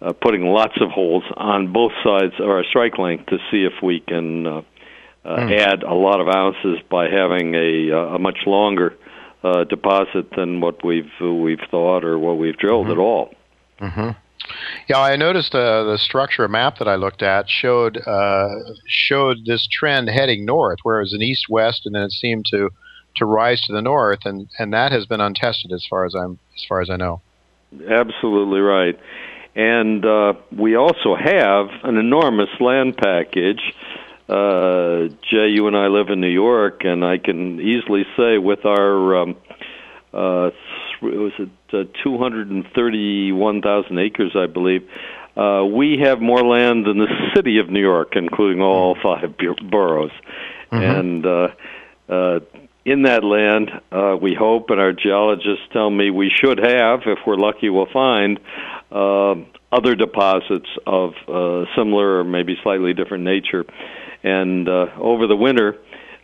[0.00, 3.82] uh, putting lots of holes on both sides of our strike length to see if
[3.82, 4.62] we can uh,
[5.24, 8.96] uh, add a lot of ounces by having a, uh, a much longer
[9.42, 13.32] uh, deposit than what we've uh, we've thought or what we've drilled at all.
[14.88, 18.48] Yeah, I noticed uh, the structure map that I looked at showed uh,
[18.86, 22.70] showed this trend heading north, where it was an east-west, and then it seemed to
[23.16, 26.38] to rise to the north, and, and that has been untested as far as I'm
[26.56, 27.20] as far as I know.
[27.88, 28.98] Absolutely right.
[29.54, 33.60] And uh, we also have an enormous land package.
[34.28, 38.64] Uh, Jay, you and I live in New York, and I can easily say with
[38.66, 39.36] our um,
[40.12, 40.50] uh,
[41.00, 44.88] was it uh, 231,000 acres, I believe.
[45.36, 49.54] Uh, we have more land than the city of New York, including all five bu-
[49.70, 50.10] boroughs.
[50.70, 51.48] And uh,
[52.08, 52.40] uh,
[52.84, 57.18] in that land, uh, we hope, and our geologists tell me we should have, if
[57.26, 58.40] we're lucky, we'll find
[58.90, 59.34] uh,
[59.70, 63.64] other deposits of uh, similar or maybe slightly different nature.
[64.28, 65.70] And uh, over the winter,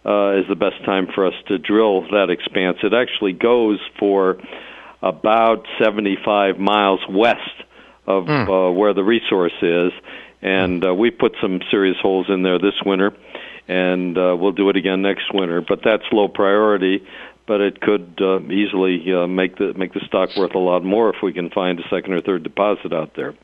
[0.05, 2.79] uh, is the best time for us to drill that expanse.
[2.83, 4.37] It actually goes for
[5.03, 7.40] about 75 miles west
[8.07, 8.51] of Hmm.
[8.51, 9.93] uh, where the resource is,
[10.43, 13.12] and uh, we put some serious holes in there this winter,
[13.67, 15.62] and uh, we'll do it again next winter.
[15.62, 17.03] But that's low priority.
[17.47, 21.11] But it could uh, easily uh, make the make the stock worth a lot more
[21.11, 23.35] if we can find a second or third deposit out there.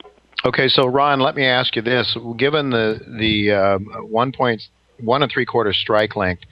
[0.45, 4.63] Okay, so Ron, let me ask you this: Given the the um, one point
[4.99, 6.45] one and three quarter strike length,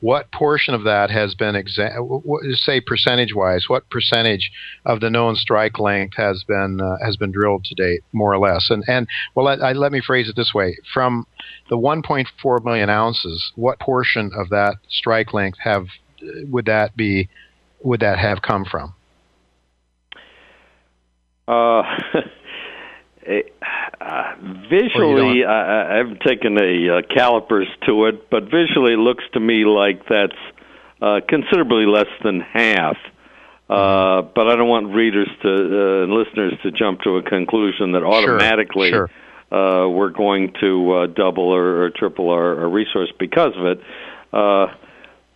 [0.00, 3.68] what portion of that has been exa- say percentage wise?
[3.68, 4.50] What percentage
[4.84, 8.38] of the known strike length has been uh, has been drilled to date, more or
[8.38, 8.68] less?
[8.68, 9.06] And and
[9.36, 11.26] well, let, I, let me phrase it this way: from
[11.70, 15.86] the 1.4 million ounces, what portion of that strike length have
[16.48, 17.28] would that be?
[17.82, 18.94] Would that have come from?
[21.46, 21.82] Uh,
[24.00, 24.34] uh,
[24.70, 29.40] visually, I, I haven't taken a uh, calipers to it, but visually, it looks to
[29.40, 30.32] me like that's
[31.02, 32.96] uh, considerably less than half.
[33.68, 37.92] Uh, but I don't want readers to uh, and listeners to jump to a conclusion
[37.92, 39.10] that automatically sure.
[39.50, 43.80] Uh, we're going to uh, double or, or triple our, our resource because of it.
[44.32, 44.66] Uh,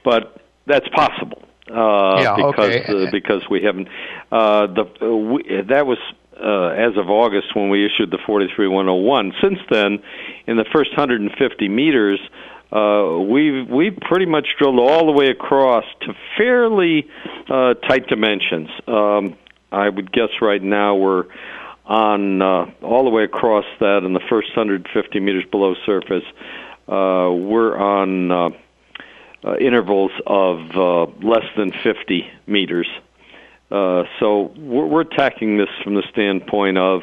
[0.04, 3.06] but that's possible uh, Yeah, because okay.
[3.06, 3.88] uh, because we haven't.
[4.30, 5.98] Uh, the uh, we, that was
[6.42, 9.32] uh, as of August when we issued the 43101.
[9.42, 9.98] Since then,
[10.46, 12.20] in the first 150 meters,
[12.72, 17.08] uh, we've we've pretty much drilled all the way across to fairly
[17.48, 18.68] uh, tight dimensions.
[18.86, 19.36] Um,
[19.72, 21.24] I would guess right now we're
[21.84, 26.24] on uh, all the way across that in the first 150 meters below surface.
[26.88, 28.50] Uh, we're on uh,
[29.44, 32.88] uh, intervals of uh, less than 50 meters.
[33.70, 37.02] Uh, so we're, we're attacking this from the standpoint of,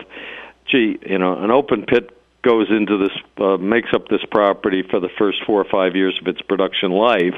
[0.70, 5.00] gee, you know, an open pit goes into this, uh, makes up this property for
[5.00, 7.36] the first four or five years of its production life,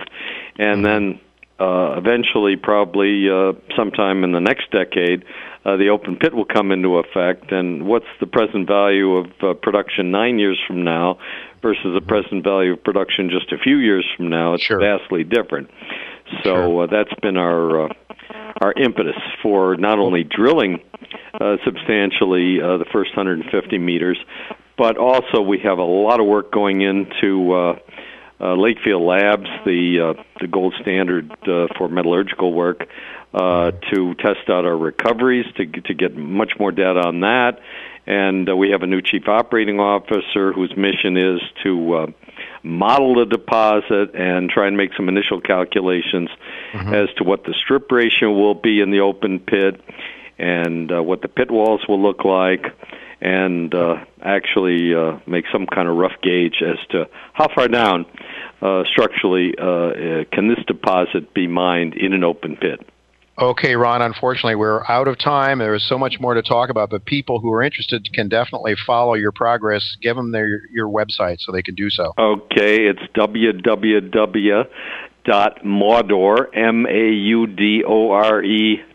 [0.57, 1.19] and then
[1.59, 5.25] uh, eventually, probably uh, sometime in the next decade,
[5.65, 7.51] uh, the open pit will come into effect.
[7.51, 11.19] And what's the present value of uh, production nine years from now
[11.61, 14.53] versus the present value of production just a few years from now?
[14.53, 15.69] It's vastly different.
[16.43, 17.93] So uh, that's been our uh,
[18.61, 20.79] our impetus for not only drilling
[21.33, 24.17] uh, substantially uh, the first 150 meters,
[24.77, 27.79] but also we have a lot of work going into uh,
[28.39, 32.87] uh, Lakefield Labs, the uh, the gold standard uh, for metallurgical work,
[33.33, 37.59] uh, to test out our recoveries to to get much more data on that.
[38.07, 42.07] And uh, we have a new chief operating officer whose mission is to uh,
[42.63, 46.29] model the deposit and try and make some initial calculations
[46.73, 49.81] as to what the strip ratio will be in the open pit
[50.37, 52.65] and uh, what the pit walls will look like
[53.21, 58.05] and uh, actually uh, make some kind of rough gauge as to how far down
[58.61, 62.79] uh, structurally uh, uh, can this deposit be mined in an open pit.
[63.39, 65.59] Okay, Ron, unfortunately, we're out of time.
[65.59, 68.75] There is so much more to talk about, but people who are interested can definitely
[68.85, 69.95] follow your progress.
[70.01, 72.11] Give them their, your website so they can do so.
[72.17, 74.67] Okay, it's www.maudore,
[76.53, 77.21] M-A-U-D-O-R-E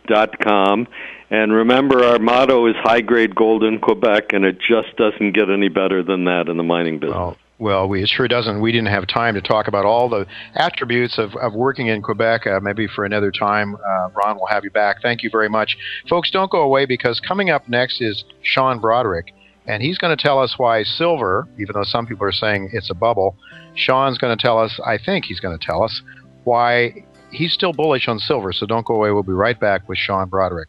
[0.06, 0.86] dot com.
[1.30, 5.48] And remember, our motto is high grade gold in Quebec, and it just doesn't get
[5.48, 7.16] any better than that in the mining business.
[7.16, 7.38] Well,
[7.86, 8.60] we, it sure doesn't.
[8.60, 12.46] We didn't have time to talk about all the attributes of, of working in Quebec.
[12.46, 15.00] Uh, maybe for another time, uh, Ron will have you back.
[15.00, 15.76] Thank you very much.
[16.08, 19.32] Folks, don't go away because coming up next is Sean Broderick,
[19.66, 22.90] and he's going to tell us why silver, even though some people are saying it's
[22.90, 23.36] a bubble,
[23.74, 26.02] Sean's going to tell us, I think he's going to tell us,
[26.44, 28.52] why he's still bullish on silver.
[28.52, 29.10] So don't go away.
[29.10, 30.68] We'll be right back with Sean Broderick.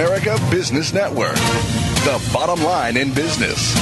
[0.00, 3.74] America Business Network, the bottom line in business.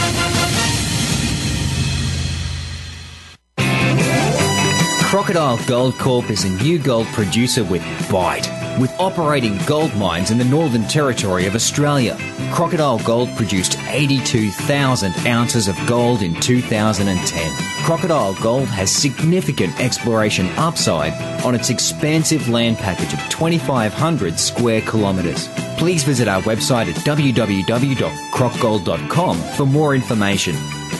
[5.04, 8.57] Crocodile Gold Corp is a new gold producer with bite.
[8.80, 12.16] With operating gold mines in the Northern Territory of Australia,
[12.52, 17.52] Crocodile Gold produced 82,000 ounces of gold in 2010.
[17.84, 21.12] Crocodile Gold has significant exploration upside
[21.44, 25.48] on its expansive land package of 2,500 square kilometres.
[25.76, 30.54] Please visit our website at www.crocgold.com for more information.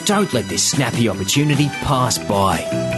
[0.05, 2.98] Don't let this snappy opportunity pass by.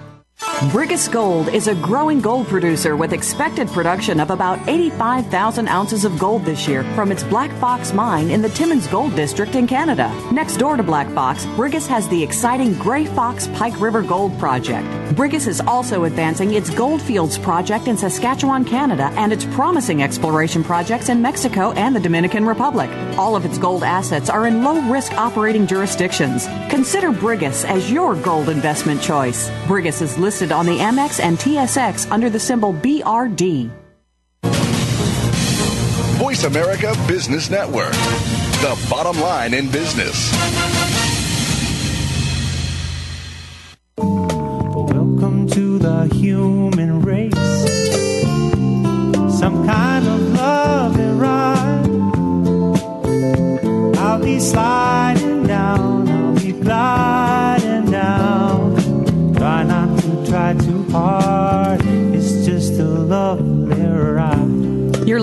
[0.69, 6.19] Brigus Gold is a growing gold producer with expected production of about 85,000 ounces of
[6.19, 10.13] gold this year from its Black Fox mine in the Timmins Gold District in Canada.
[10.31, 14.87] Next door to Black Fox, Brigus has the exciting Grey Fox Pike River Gold Project.
[15.15, 21.09] Brigus is also advancing its Goldfields project in Saskatchewan, Canada, and its promising exploration projects
[21.09, 22.89] in Mexico and the Dominican Republic.
[23.17, 26.45] All of its gold assets are in low risk operating jurisdictions.
[26.69, 29.49] Consider Brigus as your gold investment choice.
[29.65, 33.69] Brigus is listed on the Amex and TSX under the symbol BRD.
[36.17, 37.93] Voice America Business Network,
[38.61, 40.31] the bottom line in business.
[43.97, 47.33] Welcome to the human race.
[49.39, 51.89] Some kind of love and ride.
[53.97, 54.80] I'll be sliding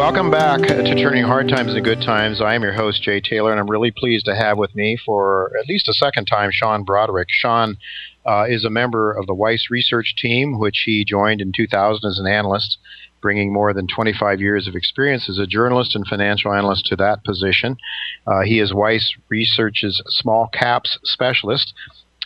[0.00, 2.40] Welcome back to Turning Hard Times into Good Times.
[2.40, 5.52] I am your host, Jay Taylor, and I'm really pleased to have with me for
[5.60, 7.28] at least a second time Sean Broderick.
[7.30, 7.76] Sean
[8.24, 12.18] uh, is a member of the Weiss Research Team, which he joined in 2000 as
[12.18, 12.78] an analyst,
[13.20, 17.22] bringing more than 25 years of experience as a journalist and financial analyst to that
[17.22, 17.76] position.
[18.26, 21.74] Uh, he is Weiss Research's small caps specialist.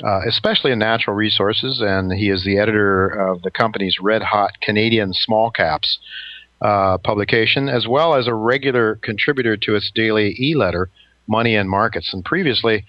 [0.03, 4.61] Uh, especially in natural resources, and he is the editor of the company's red hot
[4.61, 6.01] Canadian small caps
[6.65, 10.89] uh, publication, as well as a regular contributor to its daily e letter,
[11.29, 12.15] Money and Markets.
[12.15, 12.85] And previously,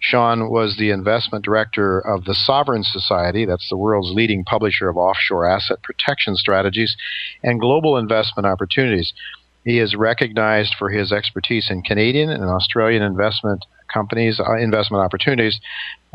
[0.00, 4.96] Sean was the investment director of the Sovereign Society, that's the world's leading publisher of
[4.96, 6.96] offshore asset protection strategies
[7.44, 9.12] and global investment opportunities.
[9.64, 15.60] He is recognized for his expertise in Canadian and Australian investment companies, uh, investment opportunities.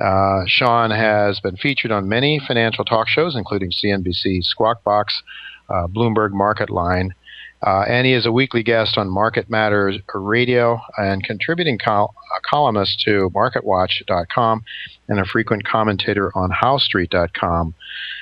[0.03, 5.24] Uh, Sean has been featured on many financial talk shows, including CNBC Squawk Box,
[5.70, 7.13] uh, Bloomberg Market Line.
[7.66, 12.13] Uh, and he is a weekly guest on Market Matters Radio and contributing col-
[12.47, 14.63] columnist to MarketWatch.com
[15.07, 17.74] and a frequent commentator on HoweStreet.com.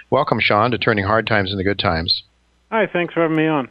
[0.10, 2.24] Welcome, Sean, to Turning Hard Times into Good Times.
[2.72, 3.70] Hi, thanks for having me on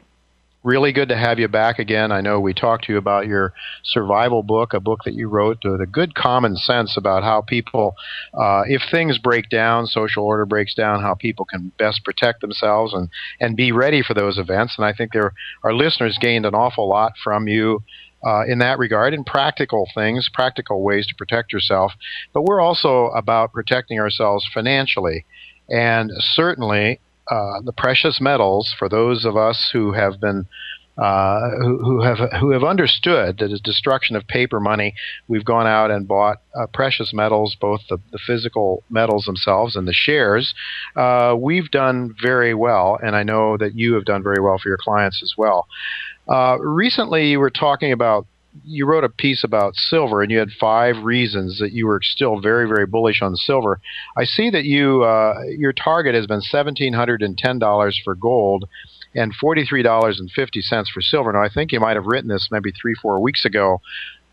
[0.62, 2.12] really good to have you back again.
[2.12, 3.52] I know we talked to you about your
[3.82, 7.96] survival book, a book that you wrote, the good common sense about how people,
[8.34, 12.94] uh, if things break down, social order breaks down, how people can best protect themselves
[12.94, 13.08] and,
[13.40, 14.74] and be ready for those events.
[14.78, 15.32] And I think there,
[15.64, 17.82] our listeners gained an awful lot from you.
[18.24, 21.92] Uh, in that regard, in practical things, practical ways to protect yourself.
[22.32, 25.24] But we're also about protecting ourselves financially.
[25.68, 27.00] And certainly,
[27.30, 30.46] uh, the precious metals for those of us who have been
[30.98, 34.94] uh, who, who, have who have understood that the destruction of paper money,
[35.26, 39.88] we've gone out and bought uh, precious metals, both the, the, physical metals themselves and
[39.88, 40.54] the shares.
[40.94, 44.68] Uh, we've done very well, and I know that you have done very well for
[44.68, 45.66] your clients as well.
[46.28, 48.26] Uh, recently, you were talking about
[48.64, 52.40] you wrote a piece about silver and you had five reasons that you were still
[52.40, 53.80] very very bullish on silver.
[54.16, 58.68] I see that you uh, your target has been $1710 for gold
[59.14, 61.32] and $43.50 for silver.
[61.32, 63.80] Now i think you might have written this maybe three four weeks ago.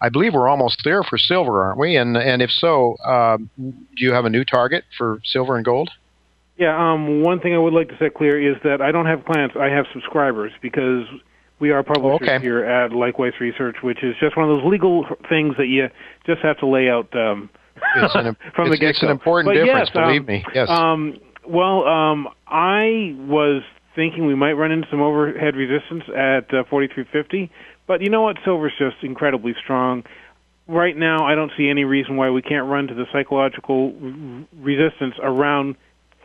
[0.01, 1.95] I believe we're almost there for silver aren't we?
[1.95, 5.89] And and if so um, do you have a new target for silver and gold?
[6.57, 9.23] Yeah um, one thing i would like to set clear is that i don't have
[9.23, 11.05] clients i have subscribers because
[11.59, 12.39] we are publishers okay.
[12.39, 15.89] here at like Weiss Research, which is just one of those legal things that you
[16.25, 17.49] just have to lay out um,
[17.95, 18.89] an, from the get-go.
[18.89, 20.45] It's an important but difference, yes, um, believe me.
[20.53, 20.69] Yes.
[20.69, 23.63] Um, well, um, I was
[23.95, 27.51] thinking we might run into some overhead resistance at uh, 4350,
[27.87, 28.37] But you know what?
[28.45, 30.03] Silver's just incredibly strong.
[30.67, 34.45] Right now, I don't see any reason why we can't run to the psychological r-
[34.61, 35.75] resistance around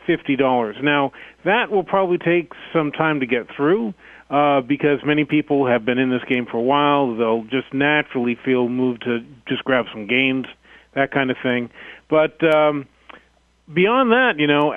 [0.05, 0.75] fifty dollars.
[0.81, 1.11] Now,
[1.43, 3.93] that will probably take some time to get through
[4.29, 7.15] uh, because many people have been in this game for a while.
[7.15, 10.45] They'll just naturally feel moved to just grab some gains,
[10.93, 11.69] that kind of thing.
[12.09, 12.87] But um,
[13.71, 14.73] beyond that, you know,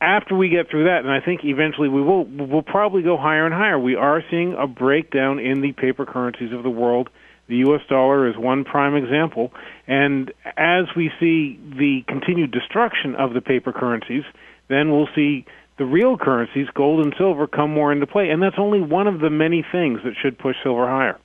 [0.00, 3.46] after we get through that, and I think eventually we will, we'll probably go higher
[3.46, 3.78] and higher.
[3.78, 7.08] We are seeing a breakdown in the paper currencies of the world.
[7.48, 7.82] The U.S.
[7.88, 9.52] dollar is one prime example,
[9.86, 14.22] and as we see the continued destruction of the paper currencies,
[14.68, 15.44] then we'll see
[15.78, 18.30] the real currencies, gold and silver, come more into play.
[18.30, 21.18] And that's only one of the many things that should push silver higher.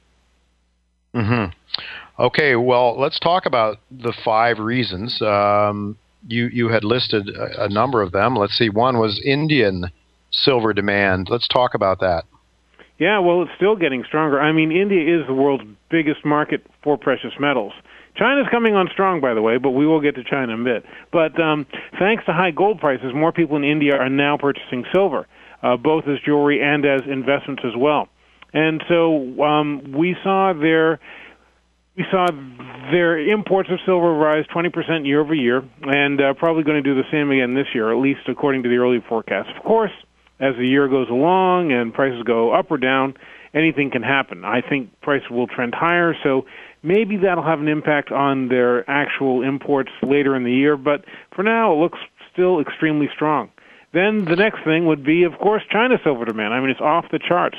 [1.14, 1.46] hmm
[2.20, 5.22] Okay, well, let's talk about the five reasons.
[5.22, 8.36] Um, you you had listed a, a number of them.
[8.36, 8.70] Let's see.
[8.70, 9.92] One was Indian
[10.32, 11.28] silver demand.
[11.30, 12.24] Let's talk about that.
[12.98, 14.40] Yeah, well, it's still getting stronger.
[14.40, 17.74] I mean, India is the world's biggest market for precious metals.
[18.18, 20.64] China's coming on strong, by the way, but we will get to China in a
[20.64, 20.86] bit.
[21.12, 21.66] But um,
[22.00, 25.28] thanks to high gold prices, more people in India are now purchasing silver,
[25.62, 28.10] uh, both as jewelry and as investments as well.
[28.54, 31.00] And so um, we saw their
[31.98, 32.28] we saw
[32.92, 36.94] their imports of silver rise 20% year over year, and uh, probably going to do
[36.94, 39.50] the same again this year, at least according to the early forecasts.
[39.58, 39.92] Of course,
[40.40, 43.16] as the year goes along and prices go up or down,
[43.54, 44.46] anything can happen.
[44.46, 46.46] I think prices will trend higher, so
[46.88, 51.04] maybe that'll have an impact on their actual imports later in the year, but
[51.36, 52.00] for now it looks
[52.32, 53.52] still extremely strong.
[53.94, 56.54] Then the next thing would be, of course, China's silver demand.
[56.54, 57.58] I mean, it's off the charts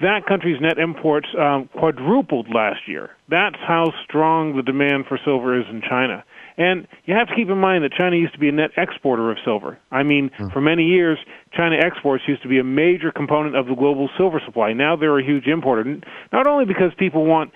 [0.00, 3.10] that country's net imports um, quadrupled last year.
[3.28, 6.24] That's how strong the demand for silver is in China.
[6.58, 9.30] And you have to keep in mind that China used to be a net exporter
[9.30, 9.78] of silver.
[9.90, 10.52] I mean, mm.
[10.52, 11.18] for many years,
[11.52, 14.72] China exports used to be a major component of the global silver supply.
[14.72, 15.84] Now they're a huge importer,
[16.32, 17.52] not only because people want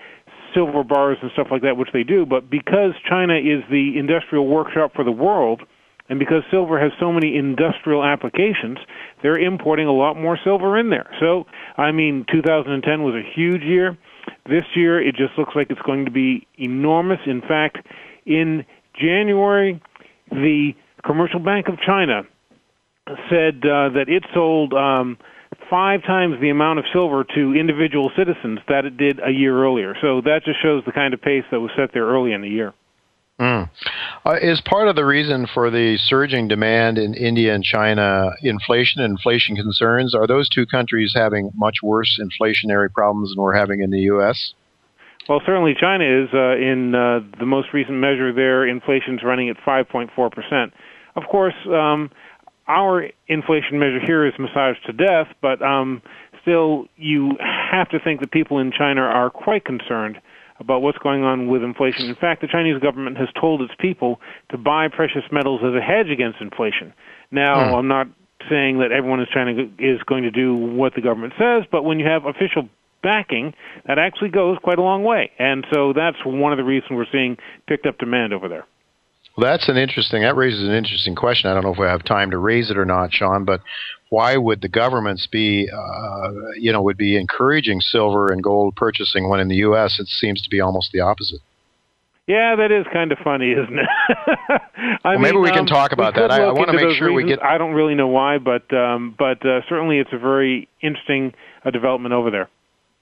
[0.53, 4.47] silver bars and stuff like that, which they do, but because China is the industrial
[4.47, 5.61] workshop for the world,
[6.09, 8.77] and because silver has so many industrial applications,
[9.23, 11.09] they're importing a lot more silver in there.
[11.21, 11.45] So,
[11.77, 13.97] I mean, 2010 was a huge year.
[14.45, 17.19] This year, it just looks like it's going to be enormous.
[17.25, 17.77] In fact,
[18.25, 18.65] in
[18.99, 19.81] January,
[20.31, 20.71] the
[21.05, 22.23] Commercial Bank of China
[23.29, 25.17] said uh, that it sold um,
[25.69, 29.95] five times the amount of silver to individual citizens that it did a year earlier.
[30.01, 32.49] So that just shows the kind of pace that was set there early in the
[32.49, 32.73] year.
[33.39, 33.69] Mm.
[34.23, 39.01] Uh, is part of the reason for the surging demand in India and China inflation
[39.01, 40.13] and inflation concerns?
[40.13, 44.53] Are those two countries having much worse inflationary problems than we're having in the U.S.?
[45.27, 46.29] Well, certainly China is.
[46.33, 50.73] Uh, in uh, the most recent measure, there inflation's running at 5.4 percent.
[51.15, 52.11] Of course, um,
[52.71, 56.01] our inflation measure here is massaged to death, but um,
[56.41, 60.17] still, you have to think that people in China are quite concerned
[60.59, 62.05] about what's going on with inflation.
[62.05, 65.81] In fact, the Chinese government has told its people to buy precious metals as a
[65.81, 66.93] hedge against inflation.
[67.31, 67.75] Now, hmm.
[67.75, 68.07] I'm not
[68.49, 71.83] saying that everyone is trying to is going to do what the government says, but
[71.83, 72.69] when you have official
[73.03, 73.53] backing,
[73.87, 75.31] that actually goes quite a long way.
[75.39, 78.65] And so that's one of the reasons we're seeing picked up demand over there.
[79.41, 80.21] Well, that's an interesting.
[80.21, 81.49] That raises an interesting question.
[81.49, 83.43] I don't know if we have time to raise it or not, Sean.
[83.43, 83.61] But
[84.09, 89.29] why would the governments be, uh, you know, would be encouraging silver and gold purchasing
[89.29, 89.99] when in the U.S.
[89.99, 91.39] it seems to be almost the opposite?
[92.27, 93.89] Yeah, that is kind of funny, isn't it?
[95.03, 96.29] I well, maybe we can um, talk about that.
[96.29, 97.15] I, I want to make sure reasons.
[97.15, 97.43] we get.
[97.43, 101.33] I don't really know why, but um, but uh, certainly it's a very interesting
[101.65, 102.47] uh, development over there.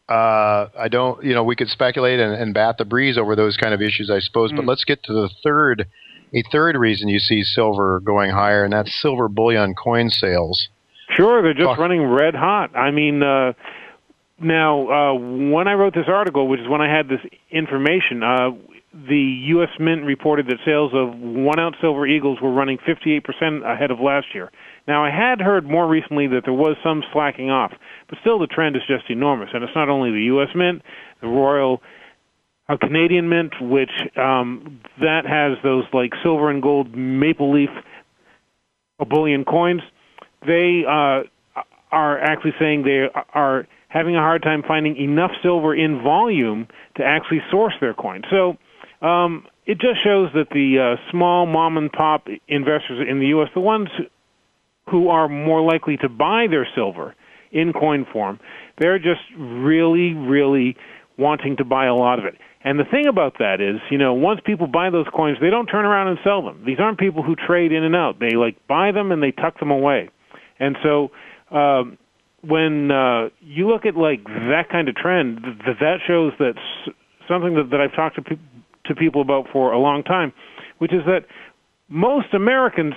[0.07, 3.57] Uh, I don't, you know, we could speculate and, and bat the breeze over those
[3.57, 4.53] kind of issues, I suppose.
[4.53, 4.55] Mm.
[4.55, 5.85] But let's get to the third,
[6.33, 10.69] a third reason you see silver going higher, and that's silver bullion coin sales.
[11.15, 12.75] Sure, they're just running red hot.
[12.75, 13.53] I mean, uh,
[14.39, 17.21] now uh, when I wrote this article, which is when I had this
[17.51, 18.51] information, uh,
[18.93, 19.69] the U.S.
[19.79, 23.21] Mint reported that sales of one ounce silver eagles were running 58%
[23.63, 24.51] ahead of last year.
[24.87, 27.71] Now, I had heard more recently that there was some slacking off,
[28.09, 29.49] but still the trend is just enormous.
[29.53, 30.49] And it's not only the U.S.
[30.55, 30.81] Mint,
[31.21, 31.81] the Royal
[32.69, 37.69] uh, Canadian Mint, which um, that has those like silver and gold maple leaf
[39.07, 39.81] bullion coins
[40.45, 41.23] they uh,
[41.91, 47.03] are actually saying they are having a hard time finding enough silver in volume to
[47.03, 48.21] actually source their coin.
[48.29, 48.57] So
[49.05, 53.49] um, it just shows that the uh, small mom and pop investors in the U.S.,
[53.53, 53.89] the ones
[54.89, 57.15] who are more likely to buy their silver
[57.51, 58.39] in coin form,
[58.77, 60.77] they're just really, really
[61.17, 62.35] wanting to buy a lot of it.
[62.61, 65.67] And the thing about that is, you know, once people buy those coins, they don't
[65.67, 66.63] turn around and sell them.
[66.65, 68.19] These aren't people who trade in and out.
[68.19, 70.09] They like buy them and they tuck them away.
[70.59, 71.11] And so
[71.55, 71.97] um,
[72.41, 76.93] when uh, you look at like that kind of trend, that that shows that s-
[77.29, 78.35] something that, that I've talked to pe-
[78.85, 80.33] to people about for a long time,
[80.79, 81.25] which is that
[81.87, 82.93] most Americans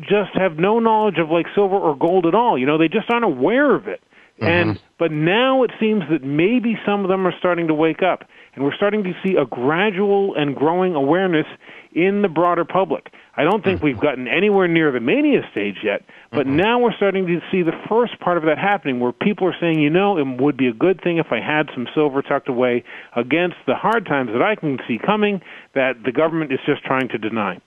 [0.00, 2.58] just have no knowledge of like silver or gold at all.
[2.58, 4.02] You know, they just aren't aware of it.
[4.40, 4.86] And mm-hmm.
[4.98, 8.24] but now it seems that maybe some of them are starting to wake up,
[8.54, 11.46] and we're starting to see a gradual and growing awareness
[11.92, 13.12] in the broader public.
[13.36, 13.86] I don't think mm-hmm.
[13.86, 16.56] we've gotten anywhere near the mania stage yet, but mm-hmm.
[16.56, 19.80] now we're starting to see the first part of that happening where people are saying,
[19.80, 22.82] you know, it would be a good thing if I had some silver tucked away
[23.14, 25.42] against the hard times that I can see coming
[25.74, 27.60] that the government is just trying to deny.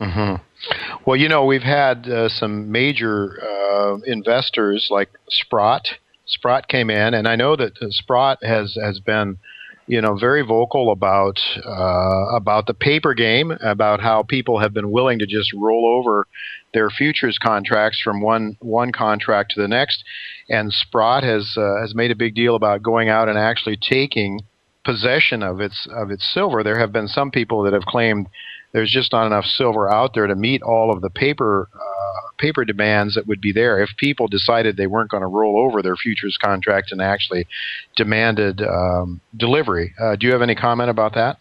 [0.00, 0.34] Hmm
[1.06, 5.88] Well, you know, we've had uh, some major uh, investors like Sprott.
[6.26, 9.36] Sprott came in, and I know that uh, Sprott has has been,
[9.86, 14.90] you know, very vocal about uh, about the paper game, about how people have been
[14.90, 16.26] willing to just roll over
[16.72, 20.02] their futures contracts from one one contract to the next,
[20.48, 24.40] and Sprott has uh, has made a big deal about going out and actually taking
[24.84, 26.62] possession of its of its silver.
[26.62, 28.28] There have been some people that have claimed
[28.72, 32.64] there's just not enough silver out there to meet all of the paper uh, paper
[32.64, 35.96] demands that would be there if people decided they weren't going to roll over their
[35.96, 37.46] futures contract and actually
[37.96, 39.92] demanded um, delivery.
[40.00, 41.38] Uh, do you have any comment about that?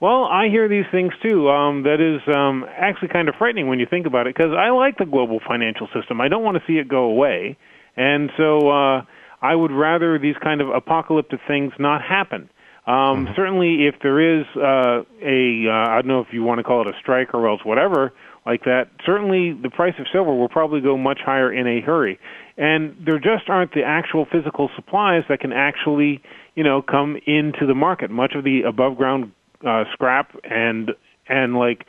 [0.00, 1.48] Well, I hear these things too.
[1.48, 4.70] Um, that is um, actually kind of frightening when you think about it, because I
[4.70, 6.20] like the global financial system.
[6.20, 7.56] I don't want to see it go away,
[7.96, 9.02] and so uh,
[9.42, 12.48] I would rather these kind of apocalyptic things not happen.
[12.88, 16.64] Um, Certainly, if there is uh, a, uh, I don't know if you want to
[16.64, 18.14] call it a strike or else whatever
[18.46, 22.18] like that, certainly the price of silver will probably go much higher in a hurry.
[22.56, 26.22] And there just aren't the actual physical supplies that can actually,
[26.54, 28.10] you know, come into the market.
[28.10, 29.32] Much of the above ground
[29.66, 30.92] uh, scrap and
[31.28, 31.86] and like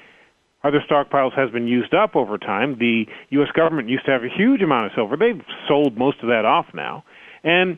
[0.65, 2.77] other stockpiles has been used up over time.
[2.77, 3.49] The U.S.
[3.55, 5.15] government used to have a huge amount of silver.
[5.15, 7.05] They've sold most of that off now,
[7.41, 7.77] and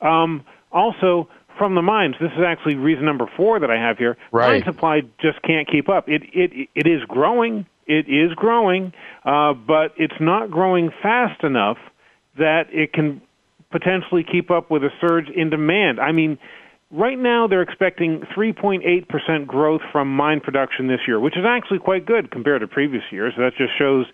[0.00, 2.16] um, also from the mines.
[2.20, 4.16] This is actually reason number four that I have here.
[4.32, 4.64] Right.
[4.64, 6.08] Mine supply just can't keep up.
[6.08, 7.66] It it it is growing.
[7.86, 8.92] It is growing,
[9.24, 11.76] uh, but it's not growing fast enough
[12.38, 13.20] that it can
[13.70, 16.00] potentially keep up with a surge in demand.
[16.00, 16.38] I mean,
[16.90, 22.06] right now they're expecting 3.8% growth from mine production this year, which is actually quite
[22.06, 23.34] good compared to previous years.
[23.36, 24.06] That just shows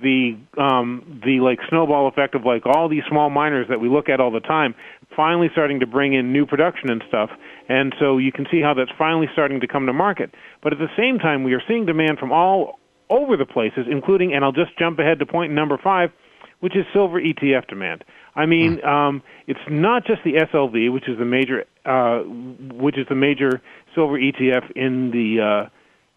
[0.00, 4.08] the um, the like snowball effect of like all these small miners that we look
[4.08, 4.74] at all the time
[5.14, 7.30] finally starting to bring in new production and stuff.
[7.68, 10.34] And so you can see how that's finally starting to come to market.
[10.62, 12.78] But at the same time, we are seeing demand from all
[13.08, 16.10] over the places, including, and I'll just jump ahead to point number five,
[16.60, 18.04] which is silver ETF demand.
[18.34, 23.06] I mean, um, it's not just the SLV, which is the major, uh, which is
[23.08, 23.62] the major
[23.94, 25.68] silver ETF in the uh,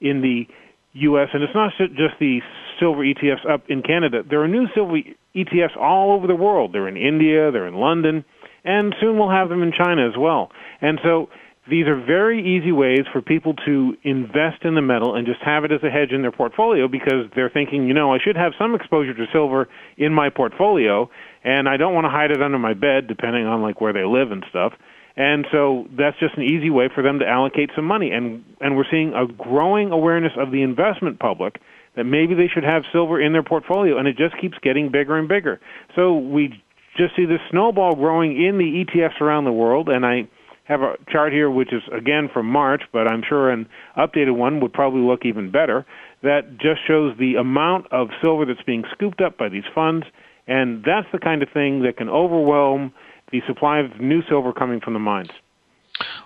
[0.01, 0.47] in the
[0.93, 1.29] U.S.
[1.33, 2.41] and it's not just the
[2.79, 4.23] silver ETFs up in Canada.
[4.27, 4.97] There are new silver
[5.35, 6.73] ETFs all over the world.
[6.73, 8.25] They're in India, they're in London,
[8.63, 10.51] and soon we'll have them in China as well.
[10.81, 11.29] And so
[11.69, 15.63] these are very easy ways for people to invest in the metal and just have
[15.63, 18.53] it as a hedge in their portfolio because they're thinking, you know, I should have
[18.57, 21.09] some exposure to silver in my portfolio
[21.43, 24.03] and I don't want to hide it under my bed depending on like where they
[24.03, 24.73] live and stuff.
[25.15, 28.75] And so that's just an easy way for them to allocate some money and and
[28.75, 31.61] we're seeing a growing awareness of the investment public
[31.99, 35.17] that maybe they should have silver in their portfolio and it just keeps getting bigger
[35.17, 35.59] and bigger.
[35.97, 36.63] So we
[36.95, 40.29] just see this snowball growing in the ETFs around the world and I
[40.63, 44.61] have a chart here which is again from March, but I'm sure an updated one
[44.61, 45.85] would probably look even better.
[46.23, 50.05] That just shows the amount of silver that's being scooped up by these funds,
[50.47, 52.93] and that's the kind of thing that can overwhelm
[53.33, 55.29] the supply of new silver coming from the mines.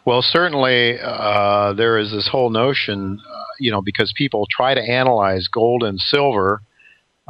[0.05, 4.81] Well, certainly uh, there is this whole notion, uh, you know, because people try to
[4.81, 6.61] analyze gold and silver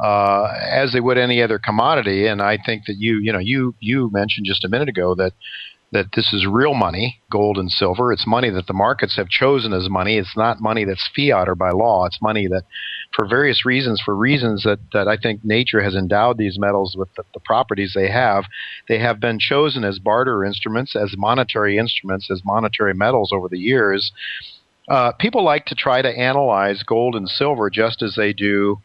[0.02, 3.74] uh, as they would any other commodity, and I think that you, you know, you
[3.78, 5.34] you mentioned just a minute ago that
[5.92, 8.12] that this is real money, gold and silver.
[8.12, 10.18] It's money that the markets have chosen as money.
[10.18, 12.06] It's not money that's fiat or by law.
[12.06, 12.64] It's money that,
[13.14, 17.08] for various reasons, for reasons that, that I think nature has endowed these metals with
[17.14, 18.44] the, the properties they have,
[18.88, 23.58] they have been chosen as barter instruments, as monetary instruments, as monetary metals over the
[23.58, 24.10] years.
[24.88, 28.78] Uh, people like to try to analyze gold and silver just as they do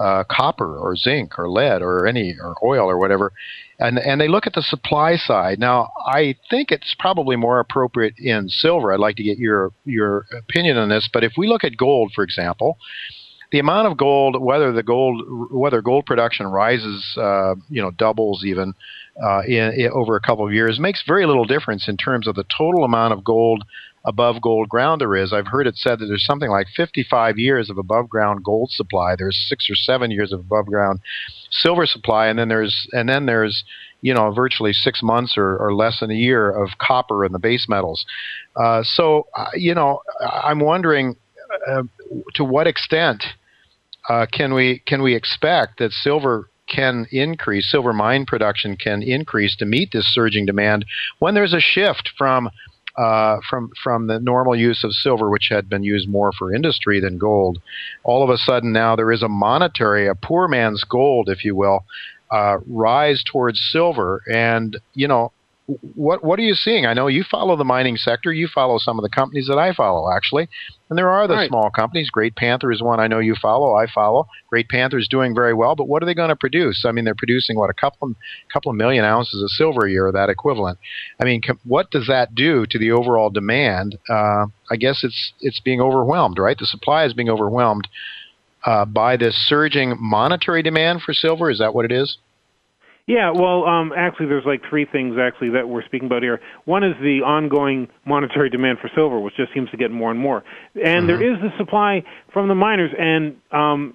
[0.00, 3.32] uh, copper or zinc or lead or any or oil or whatever,
[3.78, 5.60] and and they look at the supply side.
[5.60, 8.92] Now, I think it's probably more appropriate in silver.
[8.92, 12.10] I'd like to get your your opinion on this, but if we look at gold,
[12.12, 12.76] for example,
[13.54, 18.44] the amount of gold, whether the gold whether gold production rises, uh, you know, doubles
[18.44, 18.74] even
[19.24, 22.34] uh, in, in, over a couple of years, makes very little difference in terms of
[22.34, 23.62] the total amount of gold
[24.04, 25.32] above gold ground there is.
[25.32, 29.14] I've heard it said that there's something like 55 years of above ground gold supply.
[29.16, 30.98] There's six or seven years of above ground
[31.52, 33.62] silver supply, and then there's and then there's
[34.00, 37.38] you know, virtually six months or, or less than a year of copper and the
[37.38, 38.04] base metals.
[38.56, 41.14] Uh, so, uh, you know, I'm wondering
[41.68, 41.84] uh,
[42.34, 43.24] to what extent
[44.08, 49.56] uh, can we can we expect that silver can increase, silver mine production can increase
[49.56, 50.84] to meet this surging demand
[51.18, 52.48] when there's a shift from
[52.96, 57.00] uh, from from the normal use of silver, which had been used more for industry
[57.00, 57.60] than gold.
[58.04, 61.56] All of a sudden, now there is a monetary, a poor man's gold, if you
[61.56, 61.84] will,
[62.30, 64.22] uh, rise towards silver.
[64.32, 65.32] And you know,
[65.66, 66.84] what what are you seeing?
[66.84, 68.32] I know you follow the mining sector.
[68.32, 70.48] You follow some of the companies that I follow, actually,
[70.90, 71.48] and there are the right.
[71.48, 72.10] small companies.
[72.10, 73.74] Great Panther is one I know you follow.
[73.74, 74.26] I follow.
[74.50, 76.84] Great Panther is doing very well, but what are they going to produce?
[76.84, 78.14] I mean, they're producing what a couple
[78.52, 80.78] couple of million ounces of silver a year, or that equivalent.
[81.18, 83.96] I mean, com- what does that do to the overall demand?
[84.08, 86.58] Uh, I guess it's it's being overwhelmed, right?
[86.58, 87.88] The supply is being overwhelmed
[88.66, 91.50] uh, by this surging monetary demand for silver.
[91.50, 92.18] Is that what it is?
[93.06, 96.40] Yeah, well, um, actually, there's like three things actually that we're speaking about here.
[96.64, 100.18] One is the ongoing monetary demand for silver, which just seems to get more and
[100.18, 100.42] more,
[100.74, 101.06] and mm-hmm.
[101.06, 102.02] there is the supply
[102.32, 102.90] from the miners.
[102.98, 103.94] And um,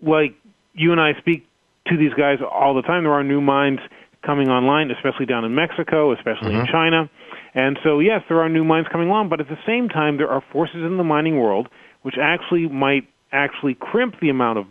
[0.00, 0.34] like
[0.74, 1.46] you and I speak
[1.88, 3.80] to these guys all the time, there are new mines
[4.24, 6.60] coming online, especially down in Mexico, especially mm-hmm.
[6.60, 7.10] in China.
[7.54, 10.28] And so, yes, there are new mines coming along, but at the same time, there
[10.28, 11.68] are forces in the mining world
[12.06, 14.66] which actually might actually crimp the amount of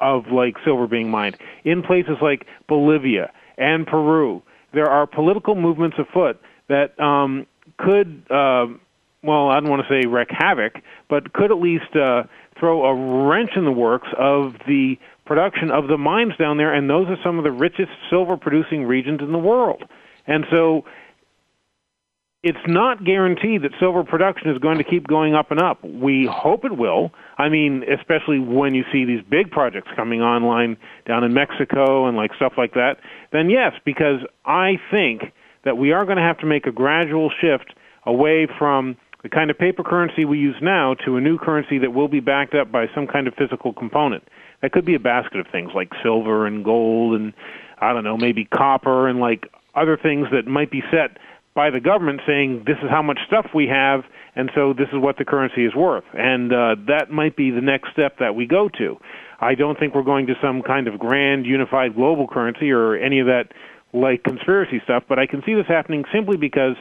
[0.00, 4.42] of like silver being mined in places like Bolivia and Peru.
[4.72, 7.46] There are political movements afoot that um,
[7.78, 8.66] could, uh,
[9.22, 10.74] well, I don't want to say wreak havoc,
[11.08, 12.24] but could at least uh,
[12.58, 16.88] throw a wrench in the works of the production of the mines down there, and
[16.88, 19.84] those are some of the richest silver producing regions in the world.
[20.26, 20.84] And so
[22.42, 25.84] it's not guaranteed that silver production is going to keep going up and up.
[25.84, 27.12] We hope it will.
[27.36, 32.16] I mean, especially when you see these big projects coming online down in Mexico and
[32.16, 32.96] like stuff like that,
[33.32, 35.32] then yes, because I think
[35.64, 37.74] that we are going to have to make a gradual shift
[38.06, 41.92] away from the kind of paper currency we use now to a new currency that
[41.92, 44.24] will be backed up by some kind of physical component.
[44.62, 47.34] That could be a basket of things like silver and gold and
[47.82, 51.18] I don't know, maybe copper and like other things that might be set
[51.54, 54.04] by the government saying this is how much stuff we have
[54.36, 56.04] and so this is what the currency is worth.
[56.14, 58.96] And uh, that might be the next step that we go to.
[59.40, 63.20] I don't think we're going to some kind of grand unified global currency or any
[63.20, 63.48] of that
[63.92, 66.76] like conspiracy stuff but i can see this happening simply because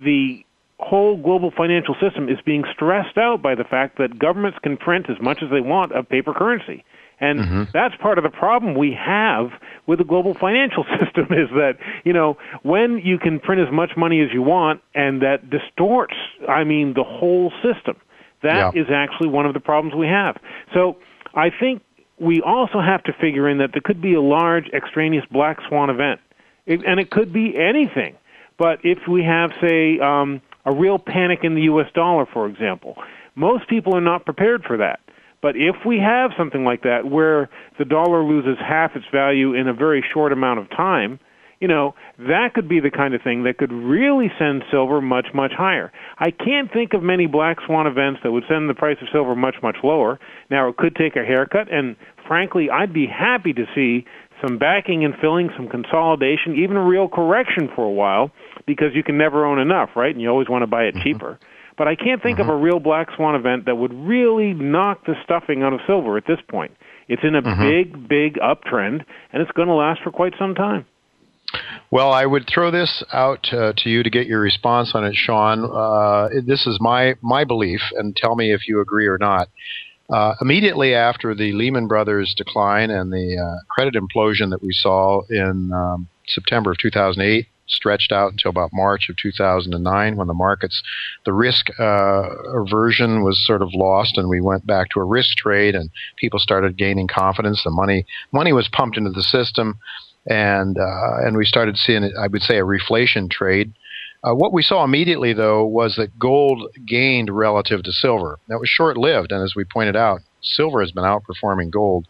[0.00, 0.44] the
[0.80, 5.08] whole global financial system is being stressed out by the fact that governments can print
[5.08, 6.84] as much as they want of paper currency
[7.22, 7.62] and mm-hmm.
[7.72, 9.52] that's part of the problem we have
[9.86, 13.92] with the global financial system is that, you know, when you can print as much
[13.96, 16.16] money as you want and that distorts,
[16.48, 17.96] I mean, the whole system,
[18.42, 18.82] that yeah.
[18.82, 20.36] is actually one of the problems we have.
[20.74, 20.96] So
[21.32, 21.82] I think
[22.18, 25.90] we also have to figure in that there could be a large extraneous black swan
[25.90, 26.20] event.
[26.66, 28.16] It, and it could be anything.
[28.58, 31.86] But if we have, say, um, a real panic in the U.S.
[31.94, 32.96] dollar, for example,
[33.36, 34.98] most people are not prepared for that.
[35.42, 39.68] But if we have something like that where the dollar loses half its value in
[39.68, 41.18] a very short amount of time,
[41.60, 45.28] you know, that could be the kind of thing that could really send silver much,
[45.34, 45.92] much higher.
[46.18, 49.36] I can't think of many black swan events that would send the price of silver
[49.36, 50.18] much, much lower.
[50.50, 51.94] Now, it could take a haircut, and
[52.26, 54.04] frankly, I'd be happy to see
[54.44, 58.32] some backing and filling, some consolidation, even a real correction for a while,
[58.66, 60.12] because you can never own enough, right?
[60.12, 61.02] And you always want to buy it mm-hmm.
[61.82, 62.48] But I can't think mm-hmm.
[62.48, 66.16] of a real black swan event that would really knock the stuffing out of silver
[66.16, 66.70] at this point.
[67.08, 67.60] It's in a mm-hmm.
[67.60, 70.86] big, big uptrend, and it's going to last for quite some time.
[71.90, 75.16] Well, I would throw this out uh, to you to get your response on it,
[75.16, 75.64] Sean.
[75.64, 79.48] Uh, this is my my belief, and tell me if you agree or not.
[80.08, 85.22] Uh, immediately after the Lehman Brothers decline and the uh, credit implosion that we saw
[85.28, 90.82] in um, September of 2008, stretched out until about March of 2009 when the markets,
[91.24, 95.36] the risk uh, aversion was sort of lost and we went back to a risk
[95.36, 97.62] trade and people started gaining confidence.
[97.64, 99.78] The money, money was pumped into the system
[100.26, 103.72] and, uh, and we started seeing, I would say, a reflation trade.
[104.24, 108.38] Uh, what we saw immediately, though, was that gold gained relative to silver.
[108.48, 112.06] That was short lived, and as we pointed out, silver has been outperforming gold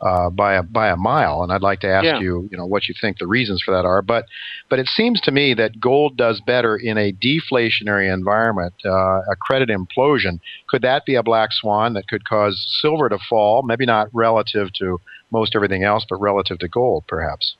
[0.00, 1.42] uh, by a by a mile.
[1.42, 2.20] And I'd like to ask yeah.
[2.20, 4.02] you, you know, what you think the reasons for that are.
[4.02, 4.26] But
[4.68, 9.36] but it seems to me that gold does better in a deflationary environment, uh, a
[9.40, 10.40] credit implosion.
[10.68, 13.62] Could that be a black swan that could cause silver to fall?
[13.62, 17.56] Maybe not relative to most everything else, but relative to gold, perhaps.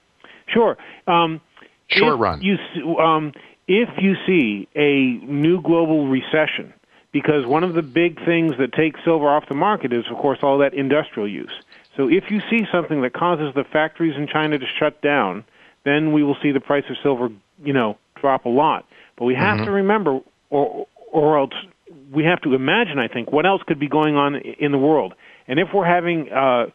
[0.47, 0.77] Sure.
[1.07, 1.41] Um,
[1.89, 2.43] Short run.
[2.43, 2.57] You,
[2.99, 3.33] um,
[3.69, 6.73] if you see a new global recession,
[7.17, 10.41] because one of the big things that takes silver off the market is, of course,
[10.43, 11.57] all that industrial use.
[11.97, 15.43] So if you see something that causes the factories in China to shut down,
[15.87, 17.31] then we will see the price of silver,
[17.65, 18.85] you know, drop a lot.
[19.17, 19.65] But we have Mm-hmm.
[19.65, 21.55] to remember, or or else
[22.13, 22.99] we have to imagine.
[22.99, 25.15] I think what else could be going on in the world,
[25.49, 26.67] and if we're having a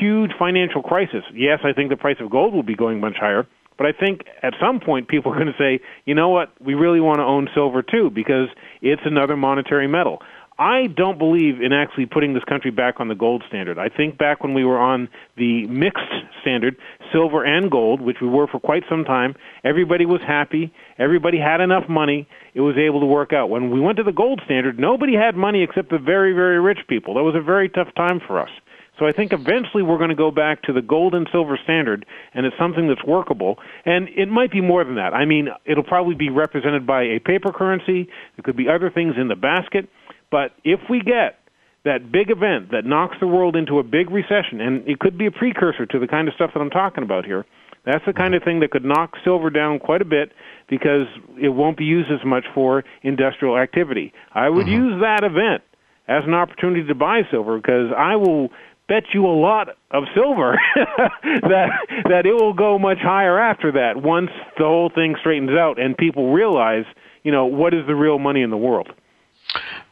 [0.00, 3.46] huge financial crisis, yes, I think the price of gold will be going much higher.
[3.76, 6.74] But I think at some point people are going to say, you know what, we
[6.74, 8.48] really want to own silver too because
[8.82, 10.22] it's another monetary metal.
[10.56, 13.76] I don't believe in actually putting this country back on the gold standard.
[13.76, 16.04] I think back when we were on the mixed
[16.42, 16.76] standard,
[17.12, 20.72] silver and gold, which we were for quite some time, everybody was happy.
[20.96, 22.28] Everybody had enough money.
[22.54, 23.50] It was able to work out.
[23.50, 26.86] When we went to the gold standard, nobody had money except the very, very rich
[26.88, 27.14] people.
[27.14, 28.50] That was a very tough time for us.
[28.98, 32.06] So I think eventually we're going to go back to the gold and silver standard,
[32.32, 33.58] and it's something that's workable.
[33.84, 35.14] And it might be more than that.
[35.14, 38.08] I mean, it'll probably be represented by a paper currency.
[38.36, 39.88] There could be other things in the basket.
[40.30, 41.40] But if we get
[41.84, 45.26] that big event that knocks the world into a big recession, and it could be
[45.26, 47.44] a precursor to the kind of stuff that I'm talking about here,
[47.84, 50.32] that's the kind of thing that could knock silver down quite a bit
[50.68, 51.06] because
[51.40, 54.12] it won't be used as much for industrial activity.
[54.32, 54.84] I would mm-hmm.
[54.84, 55.62] use that event
[56.08, 58.48] as an opportunity to buy silver because I will
[58.88, 60.58] bet you a lot of silver
[61.22, 61.68] that
[62.08, 65.96] that it will go much higher after that once the whole thing straightens out and
[65.96, 66.84] people realize,
[67.22, 68.92] you know, what is the real money in the world.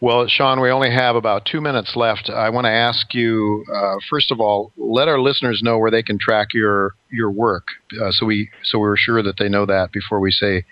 [0.00, 2.28] Well, Sean, we only have about two minutes left.
[2.28, 6.02] I want to ask you, uh, first of all, let our listeners know where they
[6.02, 7.64] can track your your work,
[8.00, 10.64] uh, so we so we're sure that they know that before we say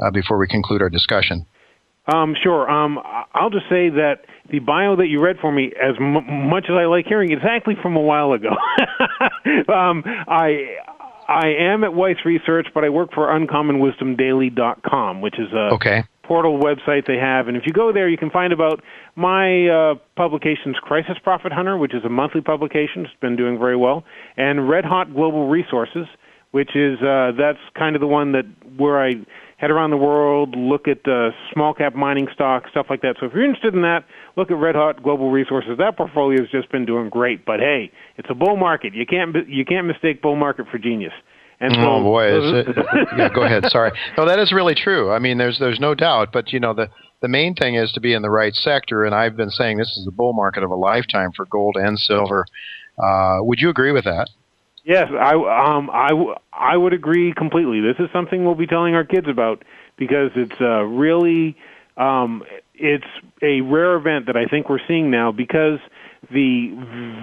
[0.00, 1.46] uh, before we conclude our discussion.
[2.06, 2.70] Um, sure.
[2.70, 2.98] Um,
[3.32, 6.76] I'll just say that the bio that you read for me, as m- much as
[6.76, 8.50] I like hearing, it's actually from a while ago.
[9.72, 10.76] um, I
[11.26, 16.04] I am at Weiss Research, but I work for UncommonWisdomDaily.com, which is a Okay.
[16.22, 17.48] portal website they have.
[17.48, 18.82] And if you go there, you can find about
[19.16, 23.04] my uh, publications, Crisis Profit Hunter, which is a monthly publication.
[23.04, 24.04] It's been doing very well,
[24.36, 26.06] and Red Hot Global Resources,
[26.50, 28.44] which is uh, that's kind of the one that
[28.76, 29.14] where I
[29.56, 33.16] head around the world, look at uh, small cap mining stocks, stuff like that.
[33.20, 34.04] So if you're interested in that,
[34.36, 35.78] look at Red Hot Global Resources.
[35.78, 37.44] That portfolio has just been doing great.
[37.44, 38.94] But hey, it's a bull market.
[38.94, 41.12] You can't you can't mistake bull market for genius.
[41.60, 42.76] And so, oh boy, is it,
[43.16, 43.64] yeah, go ahead.
[43.68, 43.92] Sorry.
[44.18, 45.12] No, that is really true.
[45.12, 46.30] I mean, there's there's no doubt.
[46.32, 46.90] But you know, the
[47.22, 49.04] the main thing is to be in the right sector.
[49.04, 51.98] And I've been saying this is the bull market of a lifetime for gold and
[51.98, 52.44] silver.
[53.02, 54.28] Uh, would you agree with that?
[54.84, 57.80] Yes, I um I w- I would agree completely.
[57.80, 59.64] This is something we'll be telling our kids about
[59.96, 61.56] because it's uh, really
[61.96, 62.42] um
[62.74, 63.04] it's
[63.40, 65.78] a rare event that I think we're seeing now because
[66.30, 66.70] the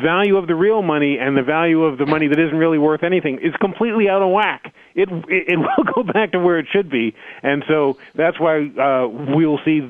[0.04, 3.04] value of the real money and the value of the money that isn't really worth
[3.04, 4.74] anything is completely out of whack.
[4.96, 8.68] It it, it will go back to where it should be, and so that's why
[8.68, 9.82] uh, we will see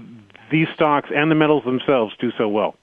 [0.51, 2.75] these stocks and the metals themselves do so well.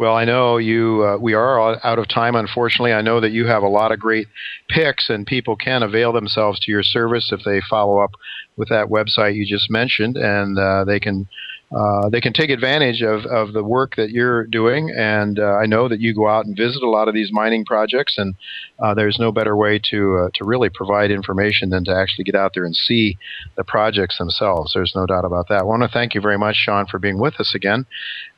[0.00, 1.04] Well, I know you.
[1.04, 2.94] Uh, we are out of time, unfortunately.
[2.94, 4.28] I know that you have a lot of great
[4.66, 8.12] picks, and people can avail themselves to your service if they follow up
[8.56, 11.28] with that website you just mentioned, and uh, they can
[11.74, 14.90] uh, they can take advantage of, of the work that you're doing.
[14.90, 17.64] And uh, I know that you go out and visit a lot of these mining
[17.64, 18.34] projects, and
[18.80, 22.34] uh, there's no better way to uh, to really provide information than to actually get
[22.34, 23.16] out there and see
[23.56, 24.72] the projects themselves.
[24.74, 25.60] There's no doubt about that.
[25.60, 27.86] I want to thank you very much, Sean, for being with us again,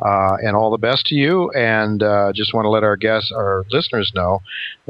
[0.05, 1.51] uh, and all the best to you.
[1.53, 4.41] And uh, just want to let our guests, our listeners know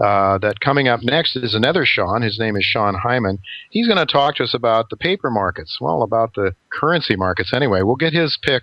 [0.03, 2.23] uh, that coming up next is another Sean.
[2.23, 3.39] His name is Sean Hyman.
[3.71, 5.79] He's going to talk to us about the paper markets.
[5.81, 7.83] Well, about the currency markets anyway.
[7.83, 8.63] We'll get his pick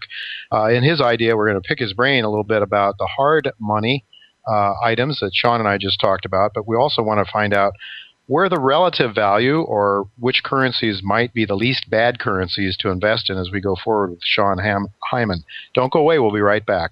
[0.51, 1.35] uh, and his idea.
[1.35, 4.05] We're going to pick his brain a little bit about the hard money
[4.47, 7.53] uh, items that Sean and I just talked about, but we also want to find
[7.53, 7.73] out
[8.25, 13.29] where the relative value or which currencies might be the least bad currencies to invest
[13.29, 15.43] in as we go forward with Sean Ham- Hyman.
[15.73, 16.19] Don't go away.
[16.19, 16.91] We'll be right back.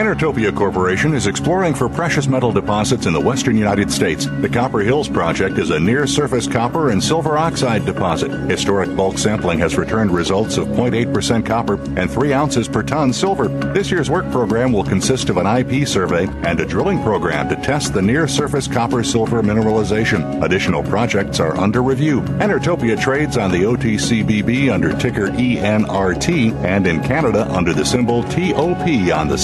[0.00, 4.24] Enertopia Corporation is exploring for precious metal deposits in the western United States.
[4.40, 8.30] The Copper Hills Project is a near surface copper and silver oxide deposit.
[8.48, 13.48] Historic bulk sampling has returned results of 0.8% copper and 3 ounces per ton silver.
[13.74, 17.56] This year's work program will consist of an IP survey and a drilling program to
[17.56, 20.42] test the near surface copper silver mineralization.
[20.42, 22.22] Additional projects are under review.
[22.40, 28.88] Enertopia trades on the OTCBB under ticker ENRT and in Canada under the symbol TOP
[29.12, 29.36] on the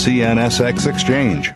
[0.46, 1.52] CNSX exchange.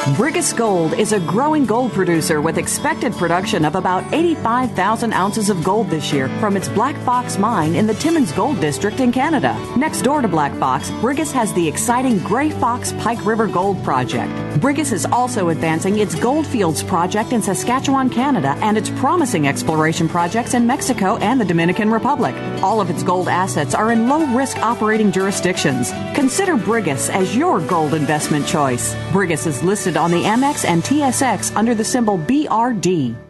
[0.00, 5.62] Brigus Gold is a growing gold producer with expected production of about 85,000 ounces of
[5.62, 9.54] gold this year from its Black Fox mine in the Timmins Gold District in Canada.
[9.76, 14.32] Next door to Black Fox, Brigus has the exciting Grey Fox Pike River Gold Project.
[14.58, 20.54] Brigus is also advancing its Goldfields project in Saskatchewan, Canada, and its promising exploration projects
[20.54, 22.34] in Mexico and the Dominican Republic.
[22.62, 25.90] All of its gold assets are in low risk operating jurisdictions.
[26.14, 28.94] Consider Brigus as your gold investment choice.
[29.12, 33.29] Brigus is listed on the Amex and TSX under the symbol BRD.